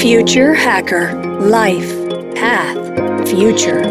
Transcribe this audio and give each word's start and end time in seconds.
Future 0.00 0.54
Hacker 0.54 1.10
Life 1.42 1.92
Path 2.38 3.28
Future. 3.28 3.82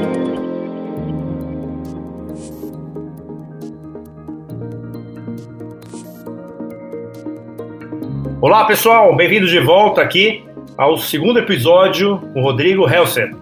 Olá 8.39 8.63
pessoal, 8.63 9.13
bem-vindos 9.17 9.51
de 9.51 9.59
volta 9.59 10.01
aqui 10.01 10.46
ao 10.78 10.97
segundo 10.97 11.39
episódio 11.39 12.20
com 12.34 12.39
o 12.39 12.44
Rodrigo 12.44 12.89
Helser. 12.89 13.36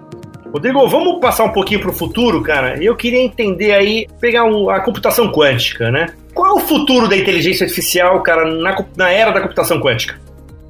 Rodrigo, 0.51 0.87
vamos 0.89 1.19
passar 1.19 1.43
um 1.43 1.53
pouquinho 1.53 1.81
para 1.81 1.91
o 1.91 1.93
futuro, 1.93 2.41
cara? 2.41 2.83
Eu 2.83 2.95
queria 2.95 3.21
entender 3.21 3.73
aí, 3.73 4.07
pegar 4.19 4.41
a 4.71 4.79
computação 4.79 5.31
quântica, 5.31 5.91
né? 5.91 6.07
Qual 6.33 6.47
é 6.47 6.53
o 6.53 6.65
futuro 6.65 7.07
da 7.07 7.15
inteligência 7.15 7.63
artificial, 7.63 8.23
cara, 8.23 8.43
na, 8.43 8.75
na 8.97 9.11
era 9.11 9.29
da 9.29 9.41
computação 9.41 9.79
quântica? 9.79 10.19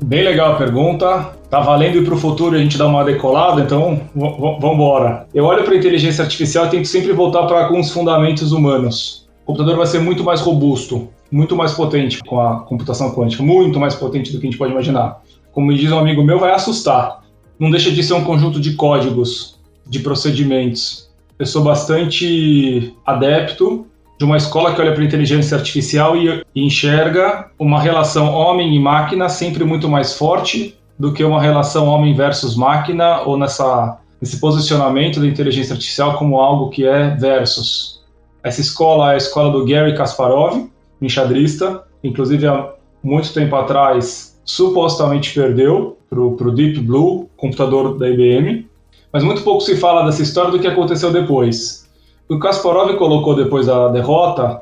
Bem 0.03 0.25
legal 0.25 0.51
a 0.51 0.55
pergunta. 0.57 1.34
Tá 1.49 1.59
valendo 1.59 1.97
ir 1.97 2.05
para 2.05 2.15
o 2.15 2.17
futuro 2.17 2.55
e 2.55 2.59
a 2.59 2.63
gente 2.63 2.77
dar 2.77 2.87
uma 2.87 3.03
decolada, 3.03 3.61
então 3.61 4.01
vamos 4.15 4.63
embora. 4.63 5.27
Eu 5.33 5.45
olho 5.45 5.63
para 5.63 5.75
inteligência 5.75 6.23
artificial 6.23 6.65
e 6.65 6.69
tento 6.69 6.87
sempre 6.87 7.13
voltar 7.13 7.43
para 7.43 7.65
alguns 7.65 7.91
fundamentos 7.91 8.51
humanos. 8.51 9.27
O 9.43 9.47
computador 9.47 9.77
vai 9.77 9.85
ser 9.85 9.99
muito 9.99 10.23
mais 10.23 10.41
robusto, 10.41 11.07
muito 11.31 11.55
mais 11.55 11.73
potente 11.73 12.19
com 12.23 12.39
a 12.39 12.61
computação 12.61 13.13
quântica, 13.13 13.43
muito 13.43 13.79
mais 13.79 13.93
potente 13.93 14.31
do 14.31 14.39
que 14.39 14.47
a 14.47 14.49
gente 14.49 14.57
pode 14.57 14.71
imaginar. 14.71 15.21
Como 15.51 15.73
diz 15.73 15.91
um 15.91 15.99
amigo 15.99 16.23
meu, 16.23 16.39
vai 16.39 16.51
assustar. 16.51 17.21
Não 17.59 17.69
deixa 17.69 17.91
de 17.91 18.03
ser 18.03 18.13
um 18.13 18.23
conjunto 18.23 18.59
de 18.59 18.73
códigos 18.73 19.59
de 19.87 19.99
procedimentos. 19.99 21.09
Eu 21.37 21.45
sou 21.45 21.63
bastante 21.63 22.93
adepto 23.05 23.85
de 24.17 24.25
uma 24.25 24.37
escola 24.37 24.73
que 24.73 24.81
olha 24.81 24.93
para 24.93 25.03
inteligência 25.03 25.57
artificial 25.57 26.15
e, 26.17 26.43
enxerga 26.55 27.49
uma 27.59 27.79
relação 27.79 28.33
homem 28.33 28.75
e 28.75 28.79
máquina 28.79 29.29
sempre 29.29 29.63
muito 29.63 29.87
mais 29.89 30.13
forte 30.13 30.75
do 30.97 31.13
que 31.13 31.23
uma 31.23 31.41
relação 31.41 31.87
homem 31.87 32.15
versus 32.15 32.55
máquina 32.55 33.21
ou 33.21 33.37
nessa 33.37 33.99
esse 34.21 34.39
posicionamento 34.39 35.19
da 35.19 35.27
inteligência 35.27 35.73
artificial 35.73 36.17
como 36.17 36.39
algo 36.39 36.69
que 36.69 36.85
é 36.85 37.15
versus. 37.15 38.01
Essa 38.41 38.61
escola 38.61 39.11
é 39.11 39.15
a 39.15 39.17
escola 39.17 39.51
do 39.51 39.65
Gary 39.65 39.95
Kasparov, 39.95 40.69
enxadrista, 41.01 41.83
inclusive 42.03 42.47
há 42.47 42.71
muito 43.03 43.33
tempo 43.33 43.55
atrás 43.55 44.39
supostamente 44.45 45.33
perdeu 45.33 45.97
para 46.09 46.19
o 46.19 46.51
Deep 46.51 46.79
Blue, 46.81 47.27
computador 47.35 47.97
da 47.97 48.07
IBM, 48.09 48.67
mas 49.11 49.23
muito 49.23 49.43
pouco 49.43 49.61
se 49.61 49.75
fala 49.75 50.05
dessa 50.05 50.21
história 50.21 50.51
do 50.51 50.59
que 50.59 50.67
aconteceu 50.67 51.11
depois. 51.11 51.89
O 52.29 52.39
Kasparov 52.39 52.95
colocou 52.97 53.35
depois 53.35 53.67
da 53.67 53.89
derrota 53.89 54.61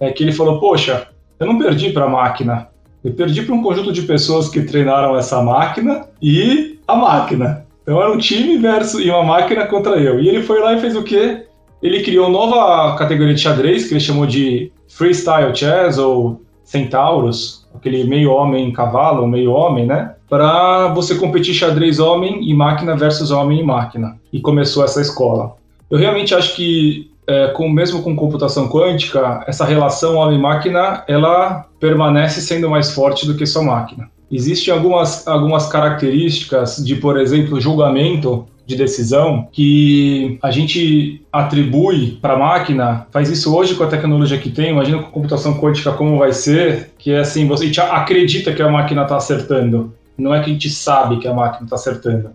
é 0.00 0.10
que 0.10 0.22
ele 0.22 0.32
falou: 0.32 0.60
Poxa, 0.60 1.08
eu 1.38 1.46
não 1.46 1.58
perdi 1.58 1.90
para 1.90 2.04
a 2.04 2.08
máquina, 2.08 2.68
eu 3.04 3.12
perdi 3.12 3.42
para 3.42 3.54
um 3.54 3.62
conjunto 3.62 3.92
de 3.92 4.02
pessoas 4.02 4.48
que 4.48 4.62
treinaram 4.62 5.16
essa 5.16 5.40
máquina 5.42 6.06
e 6.20 6.78
a 6.86 6.96
máquina. 6.96 7.66
Então 7.82 8.00
era 8.00 8.12
um 8.12 8.18
time 8.18 8.58
versus 8.58 9.00
e 9.00 9.10
uma 9.10 9.22
máquina 9.22 9.66
contra 9.66 9.96
eu. 9.96 10.20
E 10.20 10.28
ele 10.28 10.42
foi 10.42 10.60
lá 10.60 10.74
e 10.74 10.80
fez 10.80 10.94
o 10.96 11.02
quê? 11.02 11.44
Ele 11.82 12.02
criou 12.02 12.28
nova 12.28 12.96
categoria 12.96 13.34
de 13.34 13.40
xadrez 13.40 13.86
que 13.86 13.94
ele 13.94 14.00
chamou 14.00 14.26
de 14.26 14.72
Freestyle 14.88 15.54
Chess 15.54 15.96
ou 15.96 16.42
Centauros, 16.64 17.66
aquele 17.74 18.04
meio 18.04 18.30
homem 18.30 18.72
cavalo, 18.72 19.26
meio 19.26 19.52
homem, 19.52 19.86
né? 19.86 20.14
Para 20.28 20.88
você 20.88 21.14
competir 21.14 21.54
xadrez 21.54 21.98
homem 21.98 22.46
e 22.46 22.52
máquina 22.52 22.94
versus 22.94 23.30
homem 23.30 23.60
e 23.60 23.62
máquina. 23.62 24.18
E 24.30 24.40
começou 24.40 24.84
essa 24.84 25.00
escola. 25.00 25.56
Eu 25.90 25.98
realmente 25.98 26.34
acho 26.34 26.54
que, 26.54 27.10
é, 27.28 27.48
com, 27.48 27.68
mesmo 27.68 28.02
com 28.02 28.16
computação 28.16 28.68
quântica, 28.68 29.44
essa 29.46 29.64
relação 29.64 30.16
homem-máquina 30.16 31.04
ela 31.06 31.66
permanece 31.78 32.40
sendo 32.40 32.70
mais 32.70 32.90
forte 32.90 33.26
do 33.26 33.34
que 33.34 33.44
só 33.44 33.62
máquina. 33.62 34.08
Existem 34.32 34.72
algumas, 34.72 35.28
algumas 35.28 35.68
características 35.68 36.82
de, 36.84 36.96
por 36.96 37.18
exemplo, 37.18 37.60
julgamento 37.60 38.46
de 38.66 38.76
decisão 38.76 39.48
que 39.50 40.38
a 40.42 40.50
gente 40.50 41.22
atribui 41.32 42.18
para 42.20 42.34
a 42.34 42.38
máquina, 42.38 43.06
faz 43.10 43.30
isso 43.30 43.54
hoje 43.56 43.74
com 43.74 43.84
a 43.84 43.88
tecnologia 43.88 44.36
que 44.36 44.50
tem, 44.50 44.70
imagina 44.70 45.02
com 45.02 45.10
computação 45.10 45.58
quântica 45.58 45.92
como 45.92 46.18
vai 46.18 46.32
ser, 46.32 46.90
que 46.98 47.12
é 47.12 47.20
assim, 47.20 47.46
você 47.46 47.70
acredita 47.80 48.52
que 48.52 48.60
a 48.60 48.68
máquina 48.68 49.02
está 49.02 49.16
acertando, 49.16 49.94
não 50.18 50.34
é 50.34 50.42
que 50.42 50.50
a 50.50 50.52
gente 50.52 50.68
sabe 50.68 51.18
que 51.18 51.28
a 51.28 51.32
máquina 51.32 51.64
está 51.64 51.76
acertando. 51.76 52.30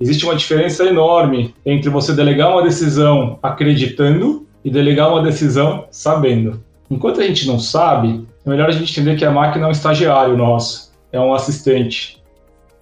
Existe 0.00 0.24
uma 0.24 0.36
diferença 0.36 0.84
enorme 0.84 1.54
entre 1.66 1.90
você 1.90 2.12
delegar 2.12 2.52
uma 2.52 2.62
decisão 2.62 3.38
acreditando 3.42 4.46
e 4.64 4.70
delegar 4.70 5.10
uma 5.10 5.22
decisão 5.22 5.86
sabendo. 5.90 6.62
Enquanto 6.90 7.20
a 7.20 7.26
gente 7.26 7.46
não 7.46 7.58
sabe, 7.58 8.26
é 8.44 8.48
melhor 8.50 8.68
a 8.68 8.72
gente 8.72 8.92
entender 8.92 9.16
que 9.16 9.24
a 9.24 9.30
máquina 9.30 9.66
é 9.66 9.68
um 9.68 9.72
estagiário 9.72 10.36
nosso, 10.36 10.92
é 11.12 11.20
um 11.20 11.34
assistente, 11.34 12.22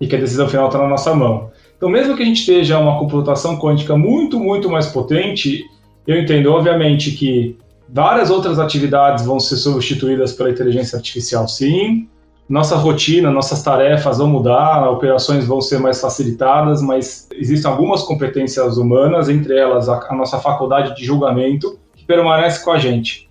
e 0.01 0.07
que 0.07 0.15
a 0.15 0.21
decisão 0.21 0.49
final 0.49 0.67
está 0.67 0.79
na 0.79 0.89
nossa 0.89 1.15
mão. 1.15 1.51
Então, 1.77 1.89
mesmo 1.89 2.17
que 2.17 2.23
a 2.23 2.27
gente 2.27 2.41
esteja 2.41 2.79
uma 2.79 2.99
computação 2.99 3.59
quântica 3.59 3.97
muito, 3.97 4.39
muito 4.39 4.71
mais 4.71 4.87
potente, 4.87 5.65
eu 6.07 6.19
entendo, 6.19 6.53
obviamente, 6.53 7.11
que 7.13 7.57
várias 7.89 8.31
outras 8.31 8.59
atividades 8.59 9.25
vão 9.27 9.39
ser 9.41 9.57
substituídas 9.57 10.33
pela 10.33 10.51
inteligência 10.51 10.97
artificial, 10.97 11.47
sim. 11.49 12.09
Nossa 12.49 12.77
rotina, 12.77 13.31
nossas 13.31 13.63
tarefas 13.63 14.19
vão 14.19 14.29
mudar, 14.29 14.89
operações 14.89 15.45
vão 15.45 15.61
ser 15.61 15.81
mais 15.81 16.01
facilitadas, 16.01 16.81
mas 16.81 17.29
existem 17.35 17.69
algumas 17.69 18.03
competências 18.03 18.79
humanas, 18.79 19.29
entre 19.29 19.59
elas 19.59 19.89
a, 19.89 20.07
a 20.09 20.15
nossa 20.15 20.39
faculdade 20.39 20.95
de 20.95 21.05
julgamento, 21.05 21.79
que 21.97 22.05
permanece 22.05 22.65
com 22.65 22.71
a 22.71 22.79
gente. 22.79 23.29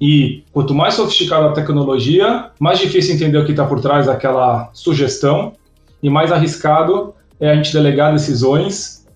E 0.00 0.44
quanto 0.52 0.74
mais 0.74 0.94
sofisticada 0.94 1.48
a 1.48 1.52
tecnologia, 1.52 2.50
mais 2.60 2.78
difícil 2.78 3.14
entender 3.14 3.38
o 3.38 3.44
que 3.44 3.52
está 3.52 3.64
por 3.64 3.80
trás 3.80 4.06
daquela 4.06 4.70
sugestão 4.72 5.54
e 6.02 6.08
mais 6.08 6.30
arriscado 6.30 7.14
é 7.40 7.50
a 7.50 7.54
gente 7.54 7.72
delegar 7.72 8.12
decisões 8.12 9.06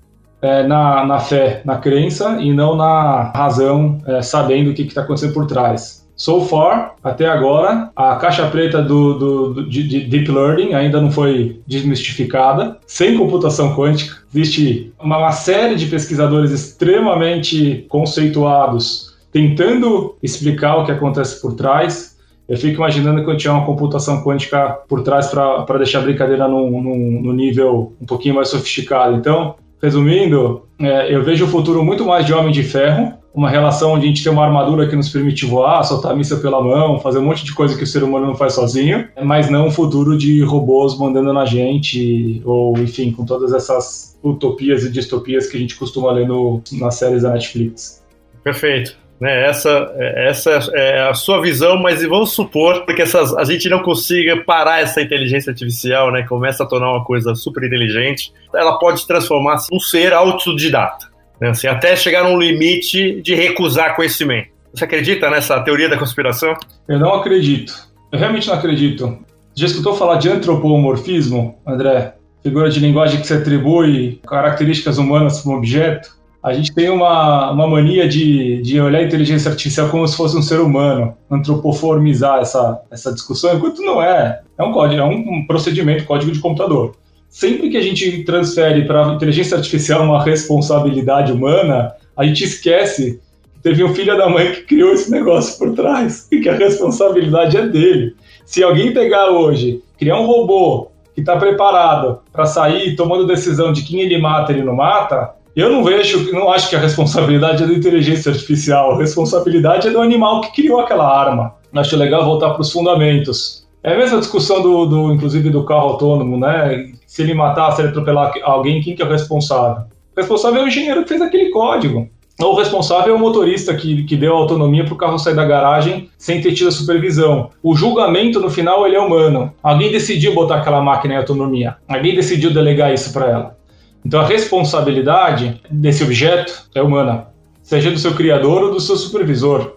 é, 0.41 0.67
na, 0.67 1.05
na 1.07 1.21
fé, 1.21 1.63
na 1.65 1.79
crença 1.79 2.39
e 2.41 2.53
não 2.53 2.75
na 2.75 3.31
razão, 3.35 3.99
é, 4.07 4.23
sabendo 4.23 4.71
o 4.71 4.75
que 4.75 4.83
está 4.83 5.03
acontecendo 5.03 5.33
por 5.33 5.47
trás. 5.47 6.02
So 6.15 6.43
far, 6.43 6.95
até 7.03 7.27
agora, 7.27 7.91
a 7.97 8.17
caixa 8.17 8.47
preta 8.49 8.83
do, 8.83 9.15
do, 9.15 9.55
do 9.55 9.69
de, 9.69 9.83
de 9.89 10.01
Deep 10.03 10.31
Learning 10.31 10.75
ainda 10.75 11.01
não 11.01 11.11
foi 11.11 11.61
desmistificada. 11.67 12.79
Sem 12.87 13.17
computação 13.17 13.75
quântica, 13.75 14.17
existe 14.33 14.93
uma, 15.01 15.19
uma 15.19 15.33
série 15.33 15.75
de 15.75 15.87
pesquisadores 15.87 16.51
extremamente 16.51 17.87
conceituados 17.89 19.13
tentando 19.33 20.15
explicar 20.23 20.77
o 20.77 20.85
que 20.85 20.93
acontece 20.93 21.41
por 21.41 21.55
trás, 21.55 22.13
eu 22.49 22.57
fico 22.57 22.77
imaginando 22.77 23.25
que 23.25 23.37
tinha 23.37 23.53
uma 23.55 23.65
computação 23.65 24.23
quântica 24.23 24.79
por 24.87 25.03
trás 25.03 25.29
para 25.29 25.79
deixar 25.79 26.01
a 26.01 26.03
brincadeira 26.03 26.47
num, 26.47 26.83
num, 26.83 27.23
num, 27.23 27.33
nível 27.33 27.95
um 28.01 28.05
pouquinho 28.05 28.35
mais 28.35 28.49
sofisticado. 28.49 29.17
Então, 29.17 29.55
resumindo, 29.81 30.63
é, 30.79 31.15
eu 31.15 31.23
vejo 31.23 31.47
o 31.47 31.49
futuro 31.49 31.83
muito 31.83 32.05
mais 32.05 32.27
de 32.27 32.35
homem 32.35 32.53
de 32.53 32.63
ferro, 32.63 33.15
uma 33.35 33.49
relação 33.49 33.93
onde 33.93 34.05
a 34.05 34.09
gente 34.09 34.23
tem 34.23 34.31
uma 34.31 34.45
armadura 34.45 34.87
que 34.87 34.95
nos 34.95 35.09
permite 35.09 35.47
voar, 35.47 35.83
soltar 35.85 36.15
missa 36.15 36.37
pela 36.37 36.63
mão, 36.63 37.01
fazer 37.01 37.19
um 37.19 37.25
monte 37.25 37.45
de 37.45 37.55
coisa 37.55 37.77
que 37.77 37.85
o 37.85 37.87
ser 37.87 38.03
humano 38.03 38.27
não 38.27 38.35
faz 38.35 38.55
sozinho, 38.55 39.09
mas 39.23 39.51
não 39.51 39.69
um 39.69 39.71
futuro 39.71 40.17
de 40.17 40.43
robôs 40.43 40.99
mandando 40.99 41.33
na 41.33 41.45
gente, 41.45 42.43
ou 42.45 42.77
enfim, 42.79 43.11
com 43.11 43.25
todas 43.25 43.53
essas 43.53 44.19
utopias 44.23 44.85
e 44.85 44.91
distopias 44.91 45.47
que 45.47 45.57
a 45.57 45.61
gente 45.61 45.77
costuma 45.77 46.13
ler 46.13 46.27
no, 46.27 46.63
nas 46.73 46.97
séries 46.97 47.23
da 47.23 47.31
Netflix. 47.31 48.03
Perfeito. 48.45 48.97
Né? 49.23 49.49
Essa, 49.49 49.95
essa 49.97 50.51
é 50.73 51.09
a 51.09 51.15
sua 51.15 51.41
visão, 51.41 51.79
mas 51.79 52.03
vamos 52.03 52.33
supor 52.33 52.85
que 52.85 53.01
essas, 53.01 53.33
a 53.37 53.45
gente 53.45 53.69
não 53.69 53.81
consiga 53.81 54.43
parar 54.43 54.81
essa 54.81 55.01
inteligência 55.01 55.51
artificial, 55.51 56.11
né? 56.11 56.25
Começa 56.25 56.65
a 56.65 56.67
tornar 56.67 56.91
uma 56.91 57.05
coisa 57.05 57.33
super 57.37 57.63
inteligente, 57.63 58.33
ela 58.53 58.81
pode 58.81 59.07
transformar-se 59.07 59.73
num 59.73 59.79
ser 59.79 60.13
autodidata, 60.13 61.07
né? 61.43 61.51
assim, 61.51 61.67
até 61.67 61.97
chegar 61.97 62.25
num 62.25 62.39
limite 62.39 63.21
de 63.21 63.35
recusar 63.35 63.97
conhecimento. 63.97 64.49
Você 64.73 64.85
acredita 64.85 65.29
nessa 65.29 65.61
teoria 65.61 65.89
da 65.89 65.99
conspiração? 65.99 66.55
Eu 66.89 66.99
não 66.99 67.15
acredito. 67.15 67.75
Eu 68.11 68.19
realmente 68.19 68.49
não 68.49 68.55
acredito. 68.55 69.19
Já 69.55 69.67
escutou 69.67 69.95
falar 69.95 70.17
de 70.17 70.31
antropomorfismo, 70.31 71.59
André? 71.67 72.15
Figura 72.43 72.71
de 72.71 72.81
linguagem 72.81 73.21
que 73.21 73.27
se 73.27 73.35
atribui 73.35 74.21
características 74.27 74.99
humanas 74.99 75.41
para 75.41 75.53
um 75.53 75.57
objeto? 75.57 76.23
a 76.43 76.53
gente 76.53 76.75
tem 76.75 76.91
uma, 76.91 77.53
uma 77.53 77.69
mania 77.69 78.09
de, 78.09 78.61
de 78.63 78.81
olhar 78.81 78.99
a 78.99 79.05
inteligência 79.05 79.49
artificial 79.49 79.89
como 79.89 80.07
se 80.09 80.17
fosse 80.17 80.37
um 80.37 80.43
ser 80.43 80.59
humano, 80.59 81.17
antropoformizar 81.31 82.41
essa, 82.41 82.83
essa 82.91 83.13
discussão, 83.13 83.55
enquanto 83.55 83.81
não 83.81 84.03
é. 84.03 84.41
É 84.59 84.65
um 84.65 84.73
código, 84.73 85.01
é 85.01 85.05
um 85.05 85.47
procedimento, 85.47 86.05
código 86.05 86.33
de 86.33 86.41
computador. 86.41 86.97
Sempre 87.33 87.71
que 87.71 87.79
a 87.79 87.81
gente 87.81 88.25
transfere 88.25 88.85
para 88.85 89.07
a 89.09 89.15
inteligência 89.15 89.57
artificial 89.57 90.05
uma 90.05 90.23
responsabilidade 90.23 91.33
humana, 91.33 91.95
a 92.15 92.27
gente 92.27 92.45
esquece 92.45 93.19
que 93.55 93.63
teve 93.63 93.83
um 93.83 93.95
filho 93.95 94.19
da 94.19 94.29
mãe 94.29 94.53
que 94.53 94.61
criou 94.65 94.93
esse 94.93 95.11
negócio 95.11 95.59
por 95.59 95.75
trás 95.75 96.29
e 96.31 96.41
que 96.41 96.49
a 96.51 96.55
responsabilidade 96.55 97.57
é 97.57 97.67
dele. 97.67 98.15
Se 98.45 98.63
alguém 98.63 98.93
pegar 98.93 99.31
hoje, 99.31 99.83
criar 99.99 100.21
um 100.21 100.27
robô 100.27 100.89
que 101.15 101.23
está 101.23 101.35
preparado 101.37 102.19
para 102.31 102.45
sair 102.45 102.97
tomando 102.97 103.27
decisão 103.27 103.73
de 103.73 103.83
quem 103.83 104.01
ele 104.01 104.19
mata 104.19 104.53
e 104.53 104.57
ele 104.57 104.65
não 104.65 104.77
mata, 104.77 105.31
eu 105.57 105.71
não 105.71 105.83
vejo, 105.83 106.31
não 106.33 106.51
acho 106.53 106.69
que 106.69 106.77
a 106.77 106.81
responsabilidade 106.81 107.63
é 107.63 107.67
da 107.67 107.73
inteligência 107.73 108.31
artificial, 108.31 108.93
a 108.93 108.99
responsabilidade 108.99 109.89
é 109.89 109.91
do 109.91 110.03
animal 110.03 110.43
que 110.43 110.53
criou 110.53 110.81
aquela 110.81 111.07
arma. 111.07 111.55
Acho 111.75 111.97
legal 111.97 112.27
voltar 112.27 112.51
para 112.51 112.61
os 112.61 112.71
fundamentos. 112.71 113.67
É 113.83 113.95
a 113.95 113.99
mesma 113.99 114.19
discussão 114.19 114.63
do, 114.63 114.85
do, 114.85 115.13
inclusive, 115.15 115.49
do 115.49 115.65
carro 115.65 115.89
autônomo, 115.89 116.39
né? 116.39 116.93
Se 117.13 117.21
ele 117.21 117.35
matar, 117.35 117.71
se 117.73 117.83
ele 117.83 117.89
atropelar 117.89 118.33
alguém, 118.43 118.81
quem 118.81 118.97
que 118.97 119.03
é 119.03 119.05
o 119.05 119.09
responsável? 119.11 119.85
O 120.17 120.19
responsável 120.19 120.63
é 120.63 120.65
o 120.65 120.69
engenheiro 120.69 121.03
que 121.03 121.11
fez 121.11 121.21
aquele 121.21 121.51
código. 121.51 122.09
Ou 122.41 122.55
o 122.55 122.57
responsável 122.57 123.13
é 123.13 123.17
o 123.17 123.21
motorista 123.21 123.75
que, 123.75 124.05
que 124.05 124.17
deu 124.17 124.35
autonomia 124.35 124.83
para 124.83 124.95
o 124.95 124.97
carro 124.97 125.19
sair 125.19 125.35
da 125.35 125.45
garagem 125.45 126.09
sem 126.17 126.41
ter 126.41 126.55
tido 126.55 126.69
a 126.69 126.73
supervisão. 126.73 127.51
O 127.63 127.77
julgamento, 127.77 128.41
no 128.41 128.49
final, 128.49 128.87
ele 128.87 128.97
é 128.97 128.99
humano. 128.99 129.53
Alguém 129.63 129.93
decidiu 129.93 130.33
botar 130.33 130.57
aquela 130.57 130.81
máquina 130.81 131.13
em 131.13 131.17
autonomia. 131.19 131.77
Alguém 131.87 132.15
decidiu 132.15 132.51
delegar 132.51 132.95
isso 132.95 133.13
para 133.13 133.29
ela. 133.29 133.59
Então 134.07 134.19
a 134.19 134.27
responsabilidade 134.27 135.61
desse 135.71 136.03
objeto 136.03 136.71
é 136.75 136.81
humana, 136.81 137.27
seja 137.63 137.91
do 137.91 137.99
seu 137.99 138.15
criador 138.15 138.63
ou 138.63 138.71
do 138.73 138.81
seu 138.81 138.97
supervisor. 138.97 139.75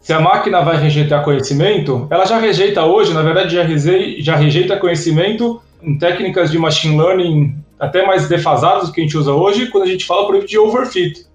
Se 0.00 0.14
a 0.14 0.20
máquina 0.20 0.62
vai 0.62 0.78
rejeitar 0.78 1.22
conhecimento, 1.22 2.06
ela 2.08 2.24
já 2.24 2.38
rejeita 2.38 2.86
hoje, 2.86 3.12
na 3.12 3.20
verdade 3.20 3.54
já 3.54 3.64
rejeita, 3.64 4.22
já 4.22 4.34
rejeita 4.34 4.78
conhecimento 4.78 5.60
em 5.82 5.98
técnicas 5.98 6.50
de 6.50 6.58
machine 6.58 6.96
learning 6.96 7.54
até 7.78 8.06
mais 8.06 8.28
defasadas 8.28 8.88
do 8.88 8.92
que 8.92 9.00
a 9.00 9.04
gente 9.04 9.16
usa 9.16 9.32
hoje, 9.32 9.68
quando 9.68 9.84
a 9.84 9.86
gente 9.86 10.04
fala, 10.04 10.26
por 10.26 10.34
exemplo, 10.34 10.48
de 10.48 10.58
overfit. 10.58 11.26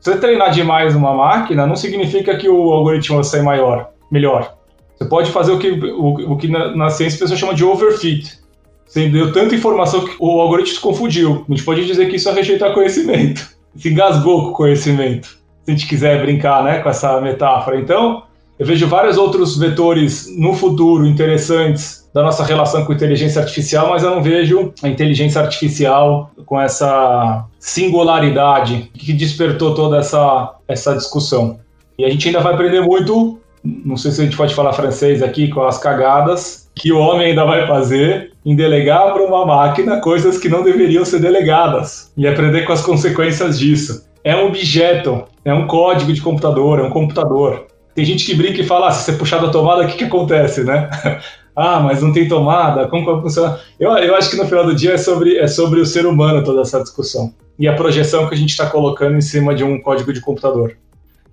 Você 0.00 0.16
treinar 0.18 0.50
demais 0.50 0.94
uma 0.94 1.14
máquina, 1.14 1.66
não 1.66 1.76
significa 1.76 2.36
que 2.36 2.48
o 2.48 2.72
algoritmo 2.72 3.16
vai 3.16 3.24
sair 3.24 3.42
maior, 3.42 3.90
melhor. 4.10 4.54
Você 4.96 5.04
pode 5.06 5.30
fazer 5.30 5.52
o 5.52 5.58
que, 5.58 5.70
o, 5.70 6.32
o 6.32 6.36
que 6.36 6.48
na, 6.48 6.76
na 6.76 6.90
ciência 6.90 7.16
a 7.16 7.20
pessoa 7.20 7.38
chama 7.38 7.54
de 7.54 7.64
overfit. 7.64 8.38
Você 8.86 9.08
deu 9.08 9.32
tanta 9.32 9.54
informação 9.54 10.04
que 10.04 10.14
o 10.18 10.40
algoritmo 10.40 10.74
se 10.74 10.80
confundiu. 10.80 11.44
A 11.48 11.52
gente 11.52 11.64
pode 11.64 11.86
dizer 11.86 12.08
que 12.08 12.16
isso 12.16 12.28
é 12.28 12.32
rejeitar 12.32 12.74
conhecimento. 12.74 13.54
Se 13.74 13.88
engasgou 13.88 14.44
com 14.44 14.48
o 14.50 14.52
conhecimento. 14.52 15.26
Se 15.64 15.70
a 15.70 15.70
gente 15.72 15.88
quiser 15.88 16.22
brincar 16.22 16.62
né, 16.62 16.78
com 16.78 16.88
essa 16.88 17.20
metáfora. 17.20 17.80
Então, 17.80 18.22
eu 18.58 18.66
vejo 18.66 18.86
vários 18.86 19.18
outros 19.18 19.56
vetores 19.58 20.32
no 20.36 20.54
futuro 20.54 21.06
interessantes 21.06 22.08
da 22.14 22.22
nossa 22.22 22.44
relação 22.44 22.84
com 22.84 22.92
inteligência 22.92 23.42
artificial, 23.42 23.88
mas 23.90 24.04
eu 24.04 24.10
não 24.10 24.22
vejo 24.22 24.72
a 24.82 24.88
inteligência 24.88 25.40
artificial 25.40 26.30
com 26.46 26.60
essa 26.60 27.44
singularidade 27.58 28.90
que 28.94 29.12
despertou 29.12 29.74
toda 29.74 29.98
essa, 29.98 30.54
essa 30.68 30.94
discussão. 30.94 31.58
E 31.98 32.04
a 32.04 32.10
gente 32.10 32.28
ainda 32.28 32.40
vai 32.40 32.54
aprender 32.54 32.80
muito, 32.80 33.40
não 33.64 33.96
sei 33.96 34.12
se 34.12 34.20
a 34.20 34.24
gente 34.24 34.36
pode 34.36 34.54
falar 34.54 34.72
francês 34.72 35.22
aqui, 35.22 35.48
com 35.48 35.64
as 35.64 35.78
cagadas 35.78 36.70
que 36.76 36.92
o 36.92 36.98
homem 36.98 37.28
ainda 37.28 37.44
vai 37.44 37.66
fazer 37.66 38.32
em 38.44 38.54
delegar 38.54 39.12
para 39.12 39.24
uma 39.24 39.46
máquina 39.46 40.00
coisas 40.00 40.38
que 40.38 40.48
não 40.48 40.62
deveriam 40.62 41.04
ser 41.04 41.20
delegadas 41.20 42.12
e 42.16 42.26
aprender 42.26 42.62
com 42.62 42.72
as 42.72 42.82
consequências 42.82 43.58
disso. 43.58 44.06
É 44.22 44.36
um 44.36 44.46
objeto, 44.46 45.24
é 45.44 45.52
um 45.52 45.66
código 45.66 46.12
de 46.12 46.20
computador, 46.20 46.78
é 46.78 46.82
um 46.82 46.90
computador. 46.90 47.66
Tem 47.94 48.04
gente 48.04 48.24
que 48.26 48.34
brinca 48.34 48.60
e 48.60 48.66
fala: 48.66 48.88
ah, 48.88 48.90
se 48.90 49.04
você 49.04 49.16
puxar 49.16 49.38
da 49.38 49.48
tomada, 49.48 49.84
o 49.84 49.86
que, 49.86 49.96
que 49.96 50.04
acontece, 50.04 50.64
né? 50.64 50.90
ah, 51.54 51.80
mas 51.80 52.02
não 52.02 52.12
tem 52.12 52.28
tomada, 52.28 52.88
como 52.88 53.04
vai 53.04 53.20
funcionar? 53.22 53.60
Eu, 53.78 53.90
eu 53.92 54.14
acho 54.16 54.30
que 54.30 54.36
no 54.36 54.46
final 54.46 54.64
do 54.64 54.74
dia 54.74 54.94
é 54.94 54.96
sobre, 54.96 55.38
é 55.38 55.46
sobre 55.46 55.80
o 55.80 55.86
ser 55.86 56.06
humano 56.06 56.42
toda 56.42 56.62
essa 56.62 56.80
discussão. 56.80 57.32
E 57.58 57.68
a 57.68 57.74
projeção 57.74 58.28
que 58.28 58.34
a 58.34 58.38
gente 58.38 58.50
está 58.50 58.66
colocando 58.66 59.16
em 59.16 59.20
cima 59.20 59.54
de 59.54 59.62
um 59.62 59.80
código 59.80 60.12
de 60.12 60.20
computador. 60.20 60.76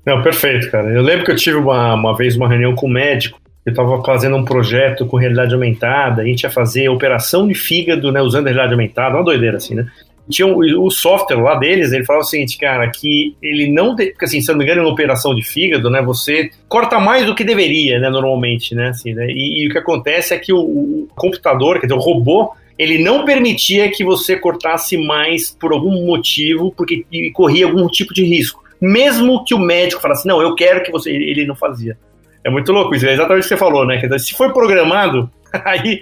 Não, 0.06 0.22
perfeito, 0.22 0.70
cara. 0.70 0.90
Eu 0.90 1.02
lembro 1.02 1.26
que 1.26 1.32
eu 1.32 1.36
tive 1.36 1.58
uma, 1.58 1.94
uma 1.96 2.16
vez 2.16 2.36
uma 2.36 2.48
reunião 2.48 2.76
com 2.76 2.88
um 2.88 2.92
médico. 2.92 3.40
Eu 3.66 3.72
estava 3.72 4.04
fazendo 4.04 4.36
um 4.36 4.46
projeto 4.46 5.06
com 5.06 5.18
realidade 5.18 5.54
aumentada. 5.54 6.22
A 6.22 6.26
gente 6.26 6.44
ia 6.44 6.50
fazer 6.50 6.90
operação 6.90 7.48
de 7.48 7.54
fígado, 7.54 8.12
né, 8.12 8.22
usando 8.22 8.46
realidade 8.46 8.74
aumentada. 8.74 9.16
Uma 9.16 9.24
doideira 9.24 9.58
assim, 9.58 9.76
né? 9.76 9.88
Tinha 10.30 10.48
o, 10.48 10.86
o, 10.86 10.92
software 10.92 11.42
lá 11.42 11.56
deles, 11.56 11.92
ele 11.92 12.06
falava 12.06 12.26
o 12.26 12.28
seguinte, 12.28 12.58
cara, 12.58 12.90
que 12.90 13.36
ele 13.42 13.72
não, 13.72 13.96
porque 13.96 14.26
assim, 14.26 14.42
se 14.42 14.50
eu 14.50 14.54
não 14.54 14.60
me 14.60 14.66
engano, 14.66 14.88
em 14.88 14.92
operação 14.92 15.36
de 15.36 15.44
fígado, 15.44 15.90
né, 15.90 16.02
você 16.02 16.52
corta 16.68 17.00
mais 17.00 17.26
do 17.26 17.36
que 17.36 17.44
deveria, 17.44 18.00
né, 18.00 18.10
normalmente, 18.10 18.76
né, 18.76 18.90
assim, 18.90 19.14
né, 19.14 19.28
e, 19.30 19.64
e 19.64 19.68
o 19.68 19.72
que 19.72 19.78
acontece 19.78 20.34
é 20.34 20.40
que 20.40 20.54
o, 20.54 20.60
o, 20.60 21.08
computador, 21.16 21.80
quer 21.80 21.88
dizer, 21.88 22.00
o 22.00 22.04
robô, 22.04 22.54
ele 22.78 23.04
não 23.04 23.26
permitia 23.26 23.90
que 23.92 24.04
você 24.04 24.36
cortasse 24.36 24.98
mais 24.98 25.52
por 25.52 25.72
algum 25.72 26.06
motivo, 26.06 26.74
porque 26.76 27.06
corria 27.34 27.66
algum 27.66 27.88
tipo 27.88 28.14
de 28.14 28.24
risco. 28.24 28.64
Mesmo 28.82 29.44
que 29.44 29.54
o 29.54 29.60
médico 29.60 30.02
falasse, 30.02 30.28
não, 30.28 30.42
eu 30.42 30.56
quero 30.56 30.82
que 30.82 30.92
você, 30.92 31.12
ele 31.12 31.46
não 31.46 31.56
fazia. 31.56 31.96
É 32.44 32.50
muito 32.50 32.72
louco 32.72 32.96
isso, 32.96 33.06
é 33.06 33.14
exatamente 33.14 33.42
o 33.42 33.44
que 33.44 33.50
você 33.50 33.58
falou, 33.58 33.86
né, 33.86 33.98
dizer, 33.98 34.20
se 34.20 34.34
foi 34.34 34.52
programado, 34.52 35.30
aí 35.66 36.02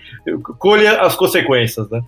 colha 0.57 1.01
as 1.01 1.15
consequências, 1.15 1.89
né. 1.89 2.01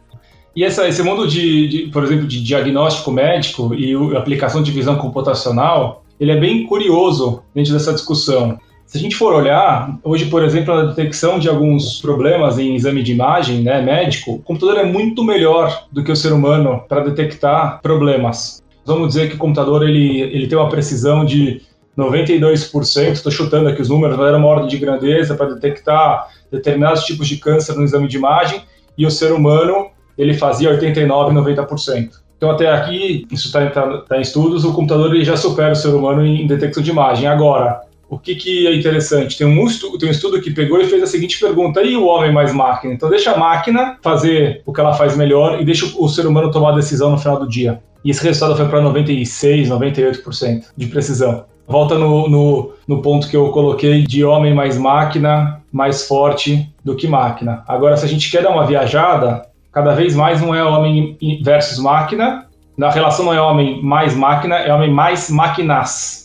E 0.56 0.64
essa, 0.64 0.88
esse 0.88 1.02
mundo 1.02 1.28
de, 1.28 1.68
de, 1.68 1.80
por 1.92 2.04
exemplo, 2.04 2.28
de 2.28 2.44
diagnóstico 2.44 3.12
médico 3.12 3.74
e 3.74 3.96
aplicação 4.16 4.62
de 4.62 4.72
visão 4.72 4.98
computacional, 4.98 6.04
ele 6.20 6.32
é 6.32 6.40
bem 6.40 6.66
curioso 6.66 7.42
dentro 7.56 7.74
dessa 7.74 7.94
discussão. 7.94 8.60
Se 8.86 8.98
a 8.98 9.02
gente 9.02 9.16
for 9.16 9.34
olhar, 9.34 9.98
hoje, 10.04 10.26
por 10.26 10.44
exemplo, 10.44 10.74
a 10.74 10.84
detecção 10.88 11.40
de 11.40 11.48
alguns 11.48 12.02
problemas 12.02 12.60
em 12.60 12.76
exame 12.76 13.02
de 13.02 13.14
imagem 13.14 13.62
né, 13.62 13.82
médico, 13.82 14.34
o 14.34 14.40
computador 14.40 14.80
é 14.80 14.84
muito 14.84 15.24
melhor 15.24 15.86
do 15.90 16.04
que 16.04 16.12
o 16.12 16.16
ser 16.16 16.34
humano 16.34 16.84
para 16.90 17.02
detectar 17.02 17.80
problemas. 17.82 18.62
Vamos 18.86 19.10
dizer 19.10 19.30
que 19.30 19.36
o 19.36 19.40
computador 19.40 19.88
ele, 19.88 20.20
ele 20.20 20.46
tem 20.48 20.58
uma 20.58 20.68
precisão 20.68 21.24
de 21.24 21.62
92%, 21.98 23.12
estou 23.14 23.32
chutando 23.32 23.70
aqui 23.70 23.82
os 23.82 23.88
números, 23.88 24.18
mas 24.18 24.28
era 24.28 24.38
uma 24.38 24.48
ordem 24.48 24.68
de 24.68 24.78
grandeza 24.78 25.36
para 25.36 25.54
detectar 25.54 26.28
determinados 26.52 27.04
tipos 27.04 27.30
de 27.30 27.38
câncer 27.38 27.76
no 27.76 27.84
exame 27.84 28.10
de 28.10 28.18
imagem, 28.18 28.62
e 28.98 29.06
o 29.06 29.12
ser 29.12 29.32
humano 29.32 29.88
ele 30.22 30.34
fazia 30.34 30.70
89, 30.70 31.34
90%. 31.34 32.10
Então, 32.38 32.52
até 32.52 32.72
aqui, 32.72 33.28
isso 33.32 33.48
está 33.48 33.70
tá, 33.70 33.98
tá 34.00 34.18
em 34.18 34.22
estudos, 34.22 34.66
o 34.66 34.74
computador 34.74 35.14
ele 35.14 35.24
já 35.24 35.38
supera 35.38 35.74
o 35.74 35.76
ser 35.76 35.90
humano 35.90 36.26
em 36.26 36.48
detecção 36.48 36.82
de 36.82 36.90
imagem. 36.90 37.28
Agora, 37.28 37.82
o 38.10 38.18
que, 38.18 38.36
que 38.36 38.68
é 38.68 38.76
interessante? 38.76 39.38
Tem 39.38 39.48
um, 39.48 39.66
estudo, 39.66 39.98
tem 39.98 40.10
um 40.10 40.12
estudo 40.12 40.42
que 40.42 40.52
pegou 40.52 40.80
e 40.82 40.86
fez 40.86 41.02
a 41.04 41.08
seguinte 41.08 41.40
pergunta: 41.40 41.82
e 41.82 41.96
o 41.96 42.06
homem 42.06 42.32
mais 42.32 42.54
máquina? 42.54 42.94
Então, 42.94 43.10
deixa 43.10 43.32
a 43.32 43.38
máquina 43.38 43.98
fazer 44.02 44.62
o 44.66 44.74
que 44.74 44.80
ela 44.80 44.94
faz 44.94 45.16
melhor 45.16 45.62
e 45.62 45.66
deixa 45.66 45.86
o 45.98 46.10
ser 46.10 46.26
humano 46.26 46.52
tomar 46.52 46.74
a 46.74 46.76
decisão 46.76 47.12
no 47.12 47.18
final 47.18 47.40
do 47.40 47.48
dia. 47.48 47.80
E 48.04 48.10
esse 48.10 48.24
resultado 48.24 48.58
foi 48.58 48.68
para 48.68 48.82
96, 48.82 49.70
98% 49.70 50.66
de 50.76 50.88
precisão. 50.88 51.46
Volta 51.68 51.98
no, 51.98 52.28
no, 52.28 52.74
no, 52.88 53.02
ponto 53.02 53.30
que 53.30 53.38
eu 53.38 53.50
coloquei 53.50 54.04
de 54.04 54.26
homem 54.26 54.54
mais 54.54 54.78
máquina, 54.78 55.62
mais 55.72 56.06
forte 56.06 56.70
do 56.84 56.96
que 56.96 57.08
máquina. 57.08 57.64
Agora, 57.68 57.96
se 57.96 58.04
a 58.04 58.10
gente 58.10 58.30
quer 58.30 58.44
dar 58.44 58.50
uma 58.50 58.66
viajada, 58.66 59.44
cada 59.72 59.94
vez 59.94 60.16
mais 60.16 60.42
não 60.42 60.54
é 60.54 60.64
homem 60.64 61.18
versus 61.44 61.80
máquina, 61.80 62.48
na 62.78 62.90
relação 62.90 63.26
não 63.26 63.34
é 63.34 63.42
homem 63.42 63.82
mais 63.82 64.16
máquina, 64.16 64.56
é 64.56 64.74
homem 64.74 64.92
mais 64.92 65.30
máquinas. 65.30 66.22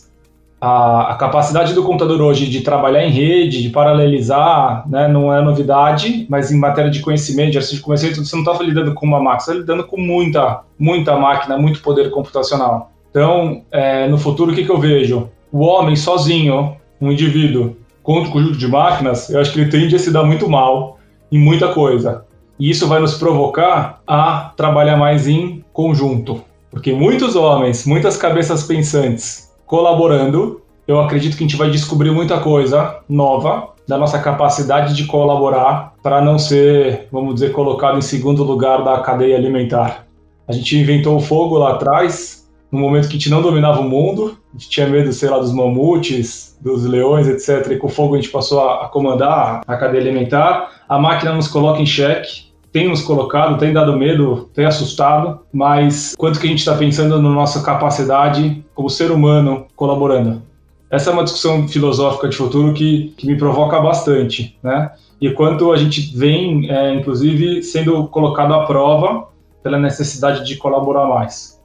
A, 0.59 1.11
a, 1.11 1.15
capacidade 1.15 1.75
do 1.75 1.83
computador 1.83 2.19
hoje 2.19 2.47
de 2.47 2.61
trabalhar 2.61 3.05
em 3.05 3.11
rede, 3.11 3.61
de 3.61 3.69
paralelizar, 3.69 4.89
né, 4.89 5.07
não 5.07 5.31
é 5.31 5.39
novidade, 5.39 6.25
mas 6.27 6.51
em 6.51 6.57
matéria 6.57 6.89
de 6.89 6.99
conhecimento, 6.99 7.51
de 7.51 7.75
de 7.75 7.79
conhecimento, 7.79 8.25
você 8.25 8.35
não 8.35 8.43
está 8.43 8.63
lidando 8.63 8.95
com 8.95 9.05
uma 9.05 9.19
máquina, 9.19 9.39
você 9.39 9.51
está 9.51 9.61
lidando 9.61 9.83
com 9.83 9.97
muita, 10.01 10.61
muita 10.79 11.15
máquina, 11.15 11.59
muito 11.59 11.79
poder 11.83 12.09
computacional. 12.09 12.91
Então, 13.11 13.61
é, 13.71 14.07
no 14.07 14.17
futuro, 14.17 14.51
o 14.51 14.55
que, 14.55 14.65
que 14.65 14.71
eu 14.71 14.79
vejo? 14.79 15.29
O 15.51 15.63
homem 15.63 15.95
sozinho, 15.95 16.75
um 16.99 17.11
indivíduo, 17.11 17.77
contra 18.01 18.29
o 18.29 18.31
conjunto 18.31 18.57
de 18.57 18.67
máquinas, 18.67 19.29
eu 19.29 19.39
acho 19.39 19.51
que 19.51 19.59
ele 19.59 19.69
tende 19.69 19.95
a 19.95 19.99
se 19.99 20.11
dar 20.11 20.23
muito 20.23 20.49
mal 20.49 20.97
em 21.31 21.37
muita 21.37 21.67
coisa. 21.67 22.25
E 22.59 22.69
isso 22.69 22.87
vai 22.87 22.99
nos 22.99 23.15
provocar 23.15 24.01
a 24.07 24.51
trabalhar 24.55 24.97
mais 24.97 25.27
em 25.27 25.63
conjunto. 25.71 26.43
Porque 26.71 26.93
muitos 26.93 27.35
homens, 27.35 27.85
muitas 27.85 28.17
cabeças 28.17 28.63
pensantes 28.63 29.51
colaborando, 29.65 30.61
eu 30.87 30.99
acredito 30.99 31.35
que 31.35 31.43
a 31.43 31.47
gente 31.47 31.57
vai 31.57 31.69
descobrir 31.69 32.11
muita 32.11 32.39
coisa 32.39 32.99
nova 33.09 33.69
da 33.87 33.97
nossa 33.97 34.19
capacidade 34.19 34.95
de 34.95 35.05
colaborar 35.05 35.93
para 36.03 36.21
não 36.21 36.37
ser, 36.37 37.07
vamos 37.11 37.35
dizer, 37.35 37.51
colocado 37.51 37.97
em 37.97 38.01
segundo 38.01 38.43
lugar 38.43 38.83
da 38.83 38.99
cadeia 38.99 39.37
alimentar. 39.37 40.05
A 40.47 40.51
gente 40.51 40.77
inventou 40.77 41.17
o 41.17 41.19
fogo 41.19 41.57
lá 41.57 41.73
atrás, 41.73 42.47
no 42.71 42.79
momento 42.79 43.07
que 43.07 43.15
a 43.15 43.17
gente 43.17 43.29
não 43.29 43.41
dominava 43.41 43.79
o 43.79 43.89
mundo, 43.89 44.37
a 44.53 44.57
gente 44.57 44.69
tinha 44.69 44.87
medo, 44.87 45.11
sei 45.13 45.29
lá, 45.29 45.39
dos 45.39 45.53
mamutes, 45.53 46.57
dos 46.61 46.85
leões, 46.85 47.27
etc. 47.27 47.71
E 47.71 47.77
com 47.77 47.87
o 47.87 47.89
fogo 47.89 48.15
a 48.15 48.17
gente 48.17 48.31
passou 48.31 48.69
a, 48.69 48.87
comandar 48.89 49.61
a 49.65 49.77
cadeia 49.77 50.01
alimentar. 50.01 50.83
A 50.87 50.99
máquina 50.99 51.33
nos 51.33 51.47
coloca 51.47 51.81
em 51.81 51.85
xeque, 51.85 52.46
tem 52.77 52.87
nos 52.87 53.01
colocado, 53.01 53.57
tem 53.57 53.73
dado 53.73 53.97
medo, 53.97 54.51
tem 54.53 54.63
assustado, 54.63 55.39
mas 55.51 56.13
quanto 56.15 56.39
que 56.39 56.45
a 56.45 56.49
gente 56.51 56.59
está 56.59 56.75
pensando 56.75 57.19
na 57.19 57.29
nossa 57.29 57.63
capacidade 57.63 58.63
como 58.75 58.87
ser 58.87 59.09
humano 59.09 59.65
colaborando? 59.75 60.43
Essa 60.87 61.09
é 61.09 61.13
uma 61.13 61.23
discussão 61.23 61.67
filosófica 61.67 62.29
de 62.29 62.37
futuro 62.37 62.75
que, 62.75 63.15
que 63.17 63.25
me 63.25 63.35
provoca 63.35 63.81
bastante, 63.81 64.59
né? 64.61 64.91
E 65.19 65.31
quanto 65.31 65.73
a 65.73 65.77
gente 65.77 66.15
vem, 66.15 66.69
é, 66.69 66.93
inclusive, 66.93 67.63
sendo 67.63 68.07
colocado 68.09 68.53
à 68.53 68.67
prova 68.67 69.27
pela 69.63 69.79
necessidade 69.79 70.45
de 70.45 70.55
colaborar 70.55 71.07
mais. 71.07 71.56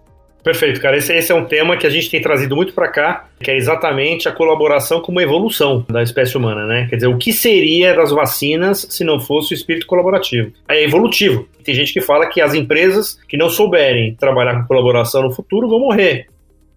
Perfeito, 0.43 0.81
cara. 0.81 0.97
Esse, 0.97 1.15
esse, 1.15 1.31
é 1.31 1.35
um 1.35 1.45
tema 1.45 1.77
que 1.77 1.87
a 1.87 1.91
gente 1.91 2.11
tem 2.11 2.21
trazido 2.21 2.57
muito 2.57 2.73
para 2.73 2.89
cá, 2.89 3.27
que 3.41 3.51
é 3.51 3.57
exatamente 3.57 4.29
a 4.29 4.33
colaboração 4.33 5.01
como 5.01 5.21
evolução 5.21 5.85
da 5.89 6.03
espécie 6.03 6.37
humana, 6.37 6.67
né? 6.67 6.87
Quer 6.91 6.97
dizer, 6.97 7.07
o 7.07 7.17
que 7.17 7.33
seria 7.33 7.95
das 7.95 8.11
vacinas 8.11 8.87
se 8.91 9.05
não 9.05 9.21
fosse 9.21 9.53
o 9.53 9.55
espírito 9.55 9.87
colaborativo? 9.87 10.51
É 10.69 10.83
evolutivo. 10.83 11.47
Tem 11.63 11.75
gente 11.75 11.93
que 11.93 12.01
fala 12.01 12.27
que 12.27 12.41
as 12.41 12.55
empresas 12.55 13.19
que 13.29 13.37
não 13.37 13.49
souberem 13.49 14.17
trabalhar 14.17 14.61
com 14.61 14.67
colaboração 14.67 15.23
no 15.23 15.31
futuro 15.31 15.69
vão 15.69 15.79
morrer. 15.79 16.27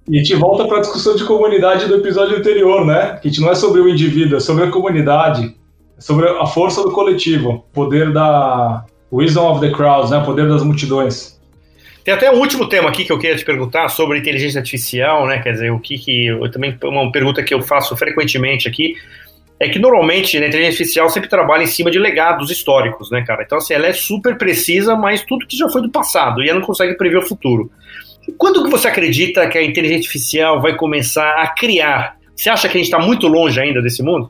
E 0.08 0.20
a 0.20 0.24
gente 0.24 0.36
volta 0.36 0.68
para 0.68 0.78
a 0.78 0.82
discussão 0.82 1.16
de 1.16 1.24
comunidade 1.24 1.88
do 1.88 1.96
episódio 1.96 2.38
anterior, 2.38 2.86
né? 2.86 3.18
Que 3.20 3.28
a 3.28 3.32
gente 3.32 3.42
não 3.42 3.52
é 3.52 3.56
sobre 3.56 3.82
o 3.82 3.90
indivíduo, 3.90 4.38
é 4.38 4.40
sobre 4.40 4.66
a 4.66 4.70
comunidade, 4.70 5.56
é 5.98 6.02
sobre 6.02 6.30
a 6.30 6.46
força 6.46 6.84
do 6.84 6.92
coletivo, 6.92 7.50
o 7.50 7.74
poder 7.74 8.14
da, 8.14 8.86
Wisdom 9.12 9.52
of 9.52 9.62
the 9.62 9.72
Crowds, 9.72 10.12
né? 10.12 10.18
O 10.18 10.26
poder 10.26 10.48
das 10.48 10.64
multidões. 10.64 11.35
Tem 12.06 12.14
até 12.14 12.32
um 12.32 12.38
último 12.38 12.70
tema 12.70 12.88
aqui 12.88 13.04
que 13.04 13.12
eu 13.12 13.18
queria 13.18 13.36
te 13.36 13.44
perguntar 13.44 13.90
sobre 13.90 14.20
inteligência 14.20 14.60
artificial, 14.60 15.26
né? 15.26 15.40
Quer 15.40 15.54
dizer, 15.54 15.72
o 15.72 15.80
que 15.80 15.98
que. 15.98 16.28
Eu 16.28 16.52
também, 16.52 16.78
uma 16.84 17.12
pergunta 17.12 17.42
que 17.42 17.52
eu 17.52 17.64
faço 17.64 17.98
frequentemente 17.98 18.68
aqui 18.68 18.94
é 19.60 19.68
que 19.68 19.80
normalmente 19.80 20.38
né, 20.38 20.46
a 20.46 20.50
inteligência 20.50 20.84
artificial 20.84 21.10
sempre 21.10 21.28
trabalha 21.28 21.64
em 21.64 21.68
cima 21.68 21.90
de 21.90 21.98
legados 21.98 22.52
históricos, 22.52 23.10
né, 23.10 23.24
cara? 23.26 23.42
Então, 23.42 23.58
assim, 23.58 23.74
ela 23.74 23.88
é 23.88 23.94
super 23.94 24.38
precisa, 24.38 24.96
mas 24.96 25.24
tudo 25.24 25.48
que 25.48 25.58
já 25.58 25.68
foi 25.68 25.82
do 25.82 25.90
passado 25.90 26.44
e 26.44 26.50
ela 26.50 26.60
não 26.60 26.66
consegue 26.68 26.94
prever 26.94 27.18
o 27.18 27.24
futuro. 27.24 27.72
Quando 28.38 28.64
que 28.64 28.70
você 28.70 28.88
acredita 28.88 29.48
que 29.48 29.58
a 29.58 29.64
inteligência 29.64 30.08
artificial 30.08 30.62
vai 30.62 30.76
começar 30.76 31.42
a 31.42 31.48
criar? 31.48 32.18
Você 32.36 32.52
acha 32.52 32.70
que 32.70 32.78
a 32.78 32.82
gente 32.82 32.92
está 32.92 33.00
muito 33.00 33.28
longe 33.28 33.60
ainda 33.60 33.82
desse 33.82 34.04
mundo? 34.04 34.30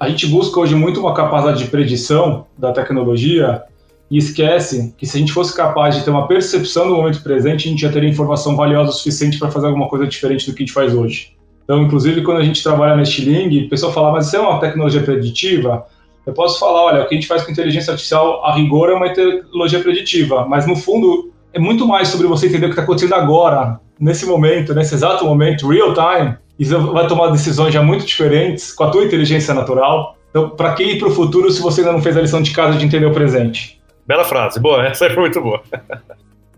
A 0.00 0.08
gente 0.08 0.26
busca 0.26 0.58
hoje 0.58 0.74
muito 0.74 0.98
uma 0.98 1.14
capacidade 1.14 1.62
de 1.62 1.70
predição 1.70 2.48
da 2.58 2.72
tecnologia 2.72 3.62
e 4.10 4.18
esquece 4.18 4.94
que 4.96 5.06
se 5.06 5.16
a 5.16 5.20
gente 5.20 5.32
fosse 5.32 5.54
capaz 5.54 5.96
de 5.96 6.04
ter 6.04 6.10
uma 6.10 6.28
percepção 6.28 6.88
do 6.88 6.96
momento 6.96 7.22
presente, 7.22 7.66
a 7.66 7.70
gente 7.70 7.80
já 7.80 7.90
teria 7.90 8.08
informação 8.08 8.56
valiosa 8.56 8.90
o 8.90 8.94
suficiente 8.94 9.38
para 9.38 9.50
fazer 9.50 9.66
alguma 9.66 9.88
coisa 9.88 10.06
diferente 10.06 10.46
do 10.46 10.54
que 10.54 10.62
a 10.62 10.66
gente 10.66 10.74
faz 10.74 10.94
hoje. 10.94 11.36
Então, 11.64 11.82
inclusive, 11.82 12.22
quando 12.22 12.38
a 12.38 12.44
gente 12.44 12.62
trabalha 12.62 12.94
na 12.94 13.04
Stiling, 13.04 13.66
o 13.66 13.68
pessoal 13.68 13.92
fala, 13.92 14.12
mas 14.12 14.28
isso 14.28 14.36
é 14.36 14.40
uma 14.40 14.60
tecnologia 14.60 15.02
preditiva? 15.02 15.84
Eu 16.24 16.32
posso 16.32 16.60
falar, 16.60 16.84
olha, 16.84 17.02
o 17.02 17.08
que 17.08 17.14
a 17.14 17.18
gente 17.18 17.26
faz 17.26 17.42
com 17.42 17.50
inteligência 17.50 17.92
artificial, 17.92 18.44
a 18.44 18.54
rigor, 18.54 18.90
é 18.90 18.94
uma 18.94 19.12
tecnologia 19.12 19.80
preditiva, 19.80 20.46
mas 20.48 20.66
no 20.66 20.76
fundo 20.76 21.32
é 21.52 21.58
muito 21.58 21.86
mais 21.86 22.08
sobre 22.08 22.28
você 22.28 22.46
entender 22.46 22.66
o 22.66 22.68
que 22.68 22.74
está 22.74 22.82
acontecendo 22.82 23.14
agora, 23.14 23.80
nesse 23.98 24.26
momento, 24.26 24.74
nesse 24.74 24.94
exato 24.94 25.24
momento, 25.24 25.68
real 25.68 25.92
time, 25.92 26.36
e 26.58 26.64
você 26.64 26.76
vai 26.76 27.06
tomar 27.06 27.28
decisões 27.28 27.72
já 27.72 27.82
muito 27.82 28.06
diferentes 28.06 28.72
com 28.72 28.84
a 28.84 28.90
tua 28.90 29.04
inteligência 29.04 29.52
natural. 29.52 30.16
Então, 30.30 30.50
para 30.50 30.74
que 30.74 30.84
ir 30.84 30.98
para 30.98 31.08
o 31.08 31.10
futuro 31.10 31.50
se 31.50 31.60
você 31.60 31.80
ainda 31.80 31.92
não 31.92 32.02
fez 32.02 32.16
a 32.16 32.20
lição 32.20 32.42
de 32.42 32.50
casa 32.50 32.76
de 32.78 32.84
entender 32.84 33.06
o 33.06 33.12
presente? 33.12 33.75
Bela 34.06 34.24
frase, 34.24 34.60
boa, 34.60 34.86
essa 34.86 35.10
foi 35.10 35.22
muito 35.22 35.40
boa. 35.40 35.62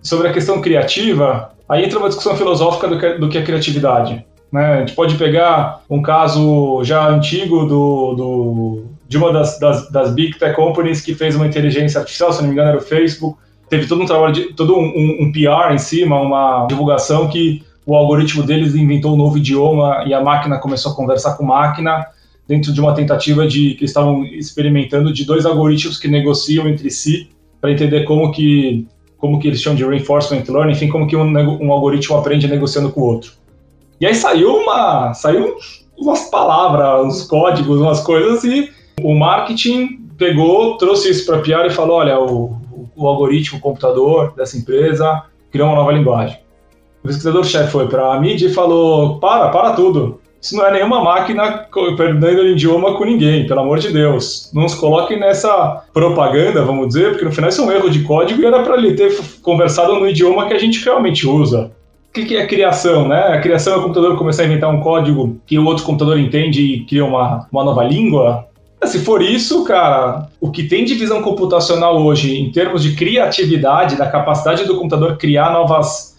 Sobre 0.03 0.29
a 0.29 0.33
questão 0.33 0.61
criativa, 0.61 1.53
aí 1.69 1.85
entra 1.85 1.99
uma 1.99 2.09
discussão 2.09 2.37
filosófica 2.37 2.87
do 2.87 2.99
que, 2.99 3.15
do 3.15 3.29
que 3.29 3.39
é 3.39 3.43
criatividade. 3.43 4.25
Né? 4.53 4.75
A 4.75 4.79
gente 4.81 4.95
pode 4.95 5.17
pegar 5.17 5.83
um 5.89 6.03
caso 6.03 6.83
já 6.85 7.09
antigo 7.09 7.65
do, 7.67 8.15
do 8.15 8.85
de 9.09 9.17
uma 9.17 9.33
das, 9.33 9.59
das, 9.59 9.91
das, 9.91 10.13
big 10.13 10.39
tech 10.39 10.55
companies 10.55 11.01
que 11.01 11.15
fez 11.15 11.35
uma 11.35 11.47
inteligência 11.47 12.01
artificial, 12.01 12.33
se 12.33 12.41
não 12.41 12.49
me 12.49 12.53
engano 12.53 12.69
era 12.69 12.79
o 12.79 12.83
Facebook, 12.83 13.39
teve 13.69 13.87
todo 13.87 14.03
um 14.03 14.07
trabalho, 14.07 14.33
de, 14.33 14.53
todo 14.53 14.77
um, 14.77 14.85
um, 14.85 15.17
um 15.23 15.33
PR 15.33 15.73
em 15.73 15.79
cima, 15.79 16.21
uma 16.21 16.67
divulgação 16.67 17.29
que 17.29 17.63
o 17.87 17.95
algoritmo 17.95 18.43
deles 18.43 18.75
inventou 18.75 19.15
um 19.15 19.17
novo 19.17 19.39
idioma 19.39 20.05
e 20.07 20.13
a 20.13 20.21
máquina 20.21 20.59
começou 20.59 20.93
a 20.93 20.95
conversar 20.95 21.35
com 21.37 21.45
máquina 21.45 22.07
dentro 22.47 22.73
de 22.73 22.81
uma 22.81 22.95
tentativa 22.95 23.47
de 23.47 23.75
que 23.75 23.87
estavam 23.87 24.25
experimentando 24.25 25.11
de 25.13 25.25
dois 25.25 25.47
algoritmos 25.47 25.99
que 25.99 26.09
negociam 26.09 26.69
entre 26.69 26.91
si 26.91 27.31
para 27.61 27.73
entender 27.73 28.05
como 28.05 28.33
que 28.33 28.87
como 29.17 29.41
que 29.41 29.49
eles 29.49 29.61
chamam 29.61 29.77
de 29.77 29.85
reinforcement 29.85 30.45
learning, 30.49 30.73
enfim, 30.73 30.89
como 30.89 31.07
que 31.07 31.17
um, 31.17 31.37
um 31.61 31.73
algoritmo 31.73 32.17
aprende 32.17 32.47
negociando 32.47 32.93
com 32.93 33.01
o 33.01 33.05
outro. 33.05 33.33
E 34.01 34.07
aí 34.07 34.15
saiu 34.15 34.57
uma 34.59 35.13
saiu 35.15 35.57
umas 35.99 36.31
palavras, 36.31 37.07
uns 37.07 37.23
códigos, 37.25 37.81
umas 37.81 38.01
coisas 38.01 38.45
e 38.45 38.71
o 39.03 39.15
marketing 39.15 39.99
pegou, 40.17 40.77
trouxe 40.77 41.11
isso 41.11 41.27
para 41.27 41.41
PR 41.41 41.67
e 41.67 41.71
falou, 41.71 41.97
olha, 41.97 42.21
o, 42.21 42.57
o 42.95 43.07
algoritmo, 43.07 43.59
o 43.59 43.61
computador 43.61 44.35
dessa 44.37 44.57
empresa 44.57 45.25
criou 45.51 45.69
uma 45.69 45.77
nova 45.77 45.93
linguagem. 45.93 46.39
O 47.03 47.07
pesquisador-chefe 47.07 47.71
foi 47.71 47.89
para 47.89 48.13
a 48.13 48.21
mídia 48.21 48.49
e 48.49 48.53
falou: 48.53 49.19
para, 49.19 49.49
para 49.49 49.73
tudo. 49.73 50.21
Isso 50.41 50.57
não 50.57 50.67
é 50.67 50.73
nenhuma 50.73 51.03
máquina 51.03 51.67
perdendo 51.97 52.47
idioma 52.47 52.97
com 52.97 53.05
ninguém, 53.05 53.47
pelo 53.47 53.61
amor 53.61 53.79
de 53.79 53.93
Deus. 53.93 54.51
Não 54.55 54.63
nos 54.63 54.75
coloquem 54.75 55.19
nessa 55.19 55.83
propaganda, 55.93 56.65
vamos 56.65 56.89
dizer, 56.89 57.11
porque 57.11 57.25
no 57.25 57.33
final 57.33 57.51
isso 57.51 57.61
é 57.61 57.65
um 57.65 57.73
erro 57.73 57.91
de 57.91 58.03
código 58.05 58.41
e 58.41 58.47
era 58.47 58.63
para 58.63 58.77
ele 58.77 58.95
ter 58.95 59.13
conversado 59.43 59.95
no 59.95 60.09
idioma 60.09 60.47
que 60.47 60.55
a 60.55 60.59
gente 60.59 60.85
realmente 60.85 61.27
usa. 61.27 61.73
O 62.09 62.13
que, 62.13 62.25
que 62.25 62.37
é 62.37 62.47
criação, 62.47 63.07
né? 63.07 63.21
A 63.35 63.41
criação 63.41 63.75
é 63.75 63.77
o 63.77 63.83
computador 63.83 64.17
começar 64.17 64.43
a 64.43 64.47
inventar 64.47 64.71
um 64.71 64.81
código 64.81 65.39
que 65.47 65.59
o 65.59 65.65
outro 65.67 65.85
computador 65.85 66.19
entende 66.19 66.63
e 66.63 66.85
cria 66.85 67.05
uma, 67.05 67.47
uma 67.53 67.65
nova 67.65 67.85
língua. 67.85 68.47
Se 68.85 69.01
for 69.01 69.21
isso, 69.21 69.65
cara, 69.65 70.29
o 70.41 70.51
que 70.51 70.63
tem 70.63 70.85
de 70.85 70.95
visão 70.95 71.21
computacional 71.21 72.01
hoje, 72.01 72.39
em 72.39 72.51
termos 72.51 72.83
de 72.83 72.95
criatividade, 72.95 73.97
da 73.97 74.09
capacidade 74.09 74.65
do 74.65 74.77
computador 74.77 75.17
criar 75.17 75.53
novas. 75.53 76.17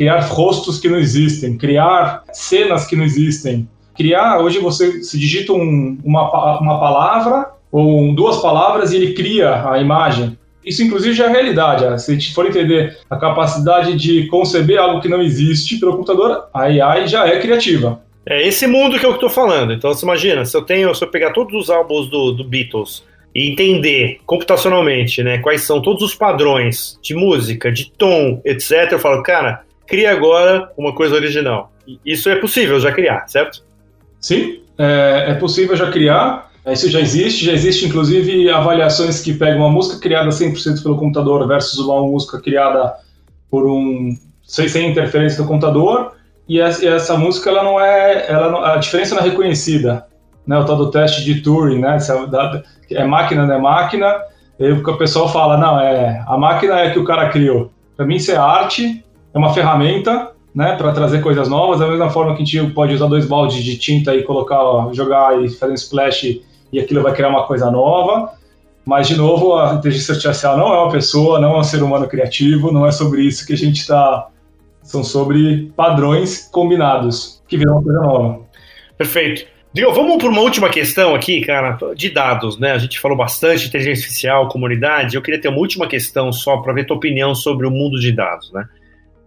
Criar 0.00 0.20
rostos 0.20 0.80
que 0.80 0.88
não 0.88 0.98
existem, 0.98 1.58
criar 1.58 2.22
cenas 2.32 2.86
que 2.86 2.96
não 2.96 3.04
existem. 3.04 3.68
Criar, 3.94 4.40
hoje 4.40 4.58
você 4.58 5.04
se 5.04 5.18
digita 5.18 5.52
um, 5.52 5.98
uma, 6.02 6.58
uma 6.58 6.80
palavra 6.80 7.50
ou 7.70 8.14
duas 8.14 8.38
palavras 8.38 8.92
e 8.92 8.96
ele 8.96 9.12
cria 9.12 9.70
a 9.70 9.78
imagem. 9.78 10.38
Isso, 10.64 10.82
inclusive, 10.82 11.14
já 11.14 11.26
é 11.26 11.28
realidade. 11.28 12.02
Se 12.02 12.10
a 12.10 12.14
gente 12.14 12.32
for 12.32 12.46
entender 12.46 12.96
a 13.10 13.16
capacidade 13.18 13.94
de 13.94 14.26
conceber 14.28 14.78
algo 14.78 15.02
que 15.02 15.08
não 15.08 15.20
existe 15.20 15.76
pelo 15.76 15.92
computador, 15.92 16.48
a 16.54 16.62
AI 16.62 17.06
já 17.06 17.28
é 17.28 17.38
criativa. 17.38 18.00
É 18.24 18.48
esse 18.48 18.66
mundo 18.66 18.98
que 18.98 19.04
eu 19.04 19.12
estou 19.12 19.28
falando. 19.28 19.74
Então 19.74 19.92
você 19.92 20.06
imagina, 20.06 20.46
se 20.46 20.56
eu 20.56 20.62
tenho, 20.62 20.94
se 20.94 21.04
eu 21.04 21.08
pegar 21.08 21.32
todos 21.32 21.52
os 21.54 21.68
álbuns 21.68 22.08
do, 22.08 22.32
do 22.32 22.42
Beatles 22.42 23.04
e 23.34 23.50
entender 23.50 24.18
computacionalmente, 24.24 25.22
né, 25.22 25.36
quais 25.38 25.60
são 25.60 25.82
todos 25.82 26.02
os 26.02 26.14
padrões 26.14 26.98
de 27.02 27.14
música, 27.14 27.70
de 27.70 27.92
tom, 27.92 28.40
etc, 28.46 28.92
eu 28.92 28.98
falo, 28.98 29.22
cara, 29.22 29.62
cria 29.90 30.12
agora 30.12 30.70
uma 30.78 30.94
coisa 30.94 31.16
original. 31.16 31.72
Isso 32.06 32.30
é 32.30 32.36
possível 32.36 32.78
já 32.78 32.92
criar, 32.92 33.26
certo? 33.26 33.64
Sim, 34.20 34.60
é, 34.78 35.26
é 35.30 35.34
possível 35.34 35.76
já 35.76 35.90
criar. 35.90 36.48
Isso 36.66 36.88
já 36.88 37.00
existe, 37.00 37.44
já 37.44 37.52
existe 37.52 37.86
inclusive 37.86 38.48
avaliações 38.48 39.20
que 39.20 39.34
pegam 39.34 39.62
uma 39.62 39.70
música 39.70 39.98
criada 39.98 40.28
100% 40.28 40.82
pelo 40.82 40.96
computador 40.96 41.46
versus 41.48 41.80
uma 41.80 42.00
música 42.02 42.40
criada 42.40 42.94
por 43.50 43.66
um 43.66 44.16
sem, 44.46 44.68
sem 44.68 44.90
interferência 44.90 45.42
do 45.42 45.48
computador 45.48 46.12
e 46.48 46.60
essa, 46.60 46.84
e 46.84 46.88
essa, 46.88 47.16
música 47.16 47.50
ela 47.50 47.64
não 47.64 47.80
é, 47.80 48.26
ela 48.28 48.50
não, 48.50 48.62
a 48.62 48.76
diferença 48.76 49.14
não 49.14 49.22
é 49.22 49.24
reconhecida, 49.24 50.06
né? 50.46 50.58
O 50.58 50.64
tal 50.64 50.76
do 50.76 50.90
teste 50.90 51.24
de 51.24 51.40
Turing, 51.40 51.80
né? 51.80 51.98
É, 52.90 53.04
máquina, 53.04 53.46
não 53.46 53.54
é 53.54 53.58
máquina. 53.58 54.14
E 54.58 54.70
o 54.70 54.98
pessoal 54.98 55.32
fala, 55.32 55.56
não, 55.56 55.80
é 55.80 56.22
a 56.26 56.36
máquina 56.36 56.78
é 56.80 56.90
que 56.90 56.98
o 56.98 57.04
cara 57.04 57.30
criou. 57.30 57.72
Para 57.96 58.04
mim 58.04 58.16
isso 58.16 58.30
é 58.30 58.36
arte, 58.36 59.04
é 59.32 59.38
uma 59.38 59.52
ferramenta, 59.54 60.32
né? 60.54 60.76
Para 60.76 60.92
trazer 60.92 61.20
coisas 61.20 61.48
novas. 61.48 61.80
Da 61.80 61.88
mesma 61.88 62.10
forma 62.10 62.34
que 62.34 62.42
a 62.42 62.44
gente 62.44 62.72
pode 62.72 62.94
usar 62.94 63.06
dois 63.06 63.26
baldes 63.26 63.62
de 63.62 63.78
tinta 63.78 64.14
e 64.14 64.22
colocar, 64.22 64.92
jogar 64.92 65.42
e 65.42 65.48
fazer 65.48 65.72
um 65.72 65.76
splash 65.76 66.40
e 66.72 66.80
aquilo 66.80 67.02
vai 67.02 67.12
criar 67.12 67.28
uma 67.28 67.46
coisa 67.46 67.70
nova. 67.70 68.32
Mas, 68.84 69.06
de 69.06 69.16
novo, 69.16 69.54
a 69.56 69.74
inteligência 69.74 70.14
artificial 70.14 70.56
não 70.56 70.72
é 70.72 70.78
uma 70.80 70.90
pessoa, 70.90 71.38
não 71.38 71.56
é 71.56 71.58
um 71.58 71.64
ser 71.64 71.82
humano 71.82 72.08
criativo, 72.08 72.72
não 72.72 72.86
é 72.86 72.90
sobre 72.90 73.22
isso 73.22 73.46
que 73.46 73.52
a 73.52 73.56
gente 73.56 73.80
está 73.80 74.28
são 74.82 75.04
sobre 75.04 75.70
padrões 75.76 76.48
combinados, 76.50 77.42
que 77.46 77.56
viram 77.56 77.74
uma 77.74 77.82
coisa 77.82 78.00
nova. 78.00 78.40
Perfeito. 78.96 79.46
Diego, 79.72 79.92
vamos 79.92 80.16
para 80.16 80.28
uma 80.28 80.40
última 80.40 80.68
questão 80.68 81.14
aqui, 81.14 81.42
cara, 81.42 81.78
de 81.94 82.10
dados, 82.10 82.58
né? 82.58 82.72
A 82.72 82.78
gente 82.78 82.98
falou 82.98 83.16
bastante 83.16 83.68
inteligência 83.68 84.02
artificial, 84.02 84.48
comunidade. 84.48 85.14
Eu 85.14 85.22
queria 85.22 85.40
ter 85.40 85.48
uma 85.48 85.58
última 85.58 85.86
questão 85.86 86.32
só 86.32 86.56
para 86.56 86.72
ver 86.72 86.86
tua 86.86 86.96
opinião 86.96 87.36
sobre 87.36 87.68
o 87.68 87.70
mundo 87.70 88.00
de 88.00 88.10
dados, 88.10 88.50
né? 88.52 88.66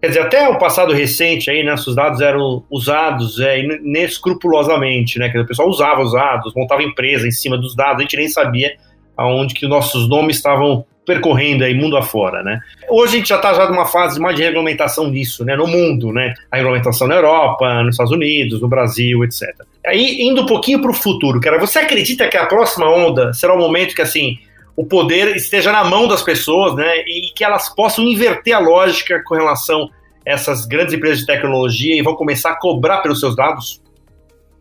Quer 0.04 0.08
dizer, 0.10 0.20
até 0.20 0.50
o 0.50 0.58
passado 0.58 0.92
recente 0.92 1.50
aí, 1.50 1.64
né, 1.64 1.76
os 1.76 1.96
dados 1.96 2.20
eram 2.20 2.62
usados 2.70 3.40
é, 3.40 3.62
inescrupulosamente, 3.62 5.18
né? 5.18 5.28
Dizer, 5.28 5.40
o 5.40 5.48
pessoal 5.48 5.70
usava 5.70 6.02
os 6.02 6.12
dados, 6.12 6.54
montava 6.54 6.84
empresa 6.84 7.26
em 7.26 7.32
cima 7.32 7.58
dos 7.58 7.74
dados, 7.74 8.00
a 8.00 8.02
gente 8.02 8.18
nem 8.18 8.28
sabia 8.28 8.74
aonde 9.16 9.54
que 9.54 9.66
nossos 9.66 10.10
nomes 10.10 10.36
estavam 10.36 10.84
percorrendo 11.06 11.64
aí 11.64 11.74
mundo 11.74 11.96
afora, 11.96 12.44
né? 12.44 12.60
Hoje 12.90 13.14
a 13.14 13.18
gente 13.20 13.30
já 13.30 13.38
está 13.38 13.54
já 13.54 13.70
numa 13.70 13.86
fase 13.86 14.20
mais 14.20 14.36
de 14.36 14.44
regulamentação 14.44 15.10
disso, 15.10 15.46
né? 15.46 15.56
No 15.56 15.68
mundo, 15.68 16.12
né? 16.12 16.34
A 16.52 16.58
regulamentação 16.58 17.08
na 17.08 17.16
Europa, 17.16 17.82
nos 17.84 17.94
Estados 17.94 18.12
Unidos, 18.12 18.60
no 18.60 18.68
Brasil, 18.68 19.24
etc. 19.24 19.56
Aí, 19.88 20.18
indo 20.20 20.42
um 20.42 20.46
pouquinho 20.46 20.82
para 20.82 20.92
o 20.92 20.94
futuro, 20.94 21.40
cara, 21.40 21.58
você 21.58 21.80
acredita 21.80 22.28
que 22.28 22.36
a 22.36 22.46
próxima 22.46 22.94
onda 22.94 23.32
será 23.32 23.54
o 23.54 23.58
momento 23.58 23.96
que, 23.96 24.02
assim, 24.02 24.38
o 24.75 24.86
poder 24.86 25.36
esteja 25.36 25.72
na 25.72 25.84
mão 25.84 26.08
das 26.08 26.22
pessoas, 26.22 26.75
né? 26.75 26.98
E 27.08 27.32
que 27.36 27.44
elas 27.44 27.74
possam 27.74 28.03
inverter 28.06 28.56
a 28.56 28.60
lógica 28.60 29.22
com 29.25 29.36
relação 29.36 29.84
a 29.84 29.89
essas 30.25 30.65
grandes 30.65 30.94
empresas 30.94 31.20
de 31.20 31.25
tecnologia 31.25 31.96
e 31.96 32.01
vão 32.01 32.15
começar 32.15 32.51
a 32.51 32.56
cobrar 32.60 33.01
pelos 33.01 33.20
seus 33.20 33.36
dados? 33.36 33.82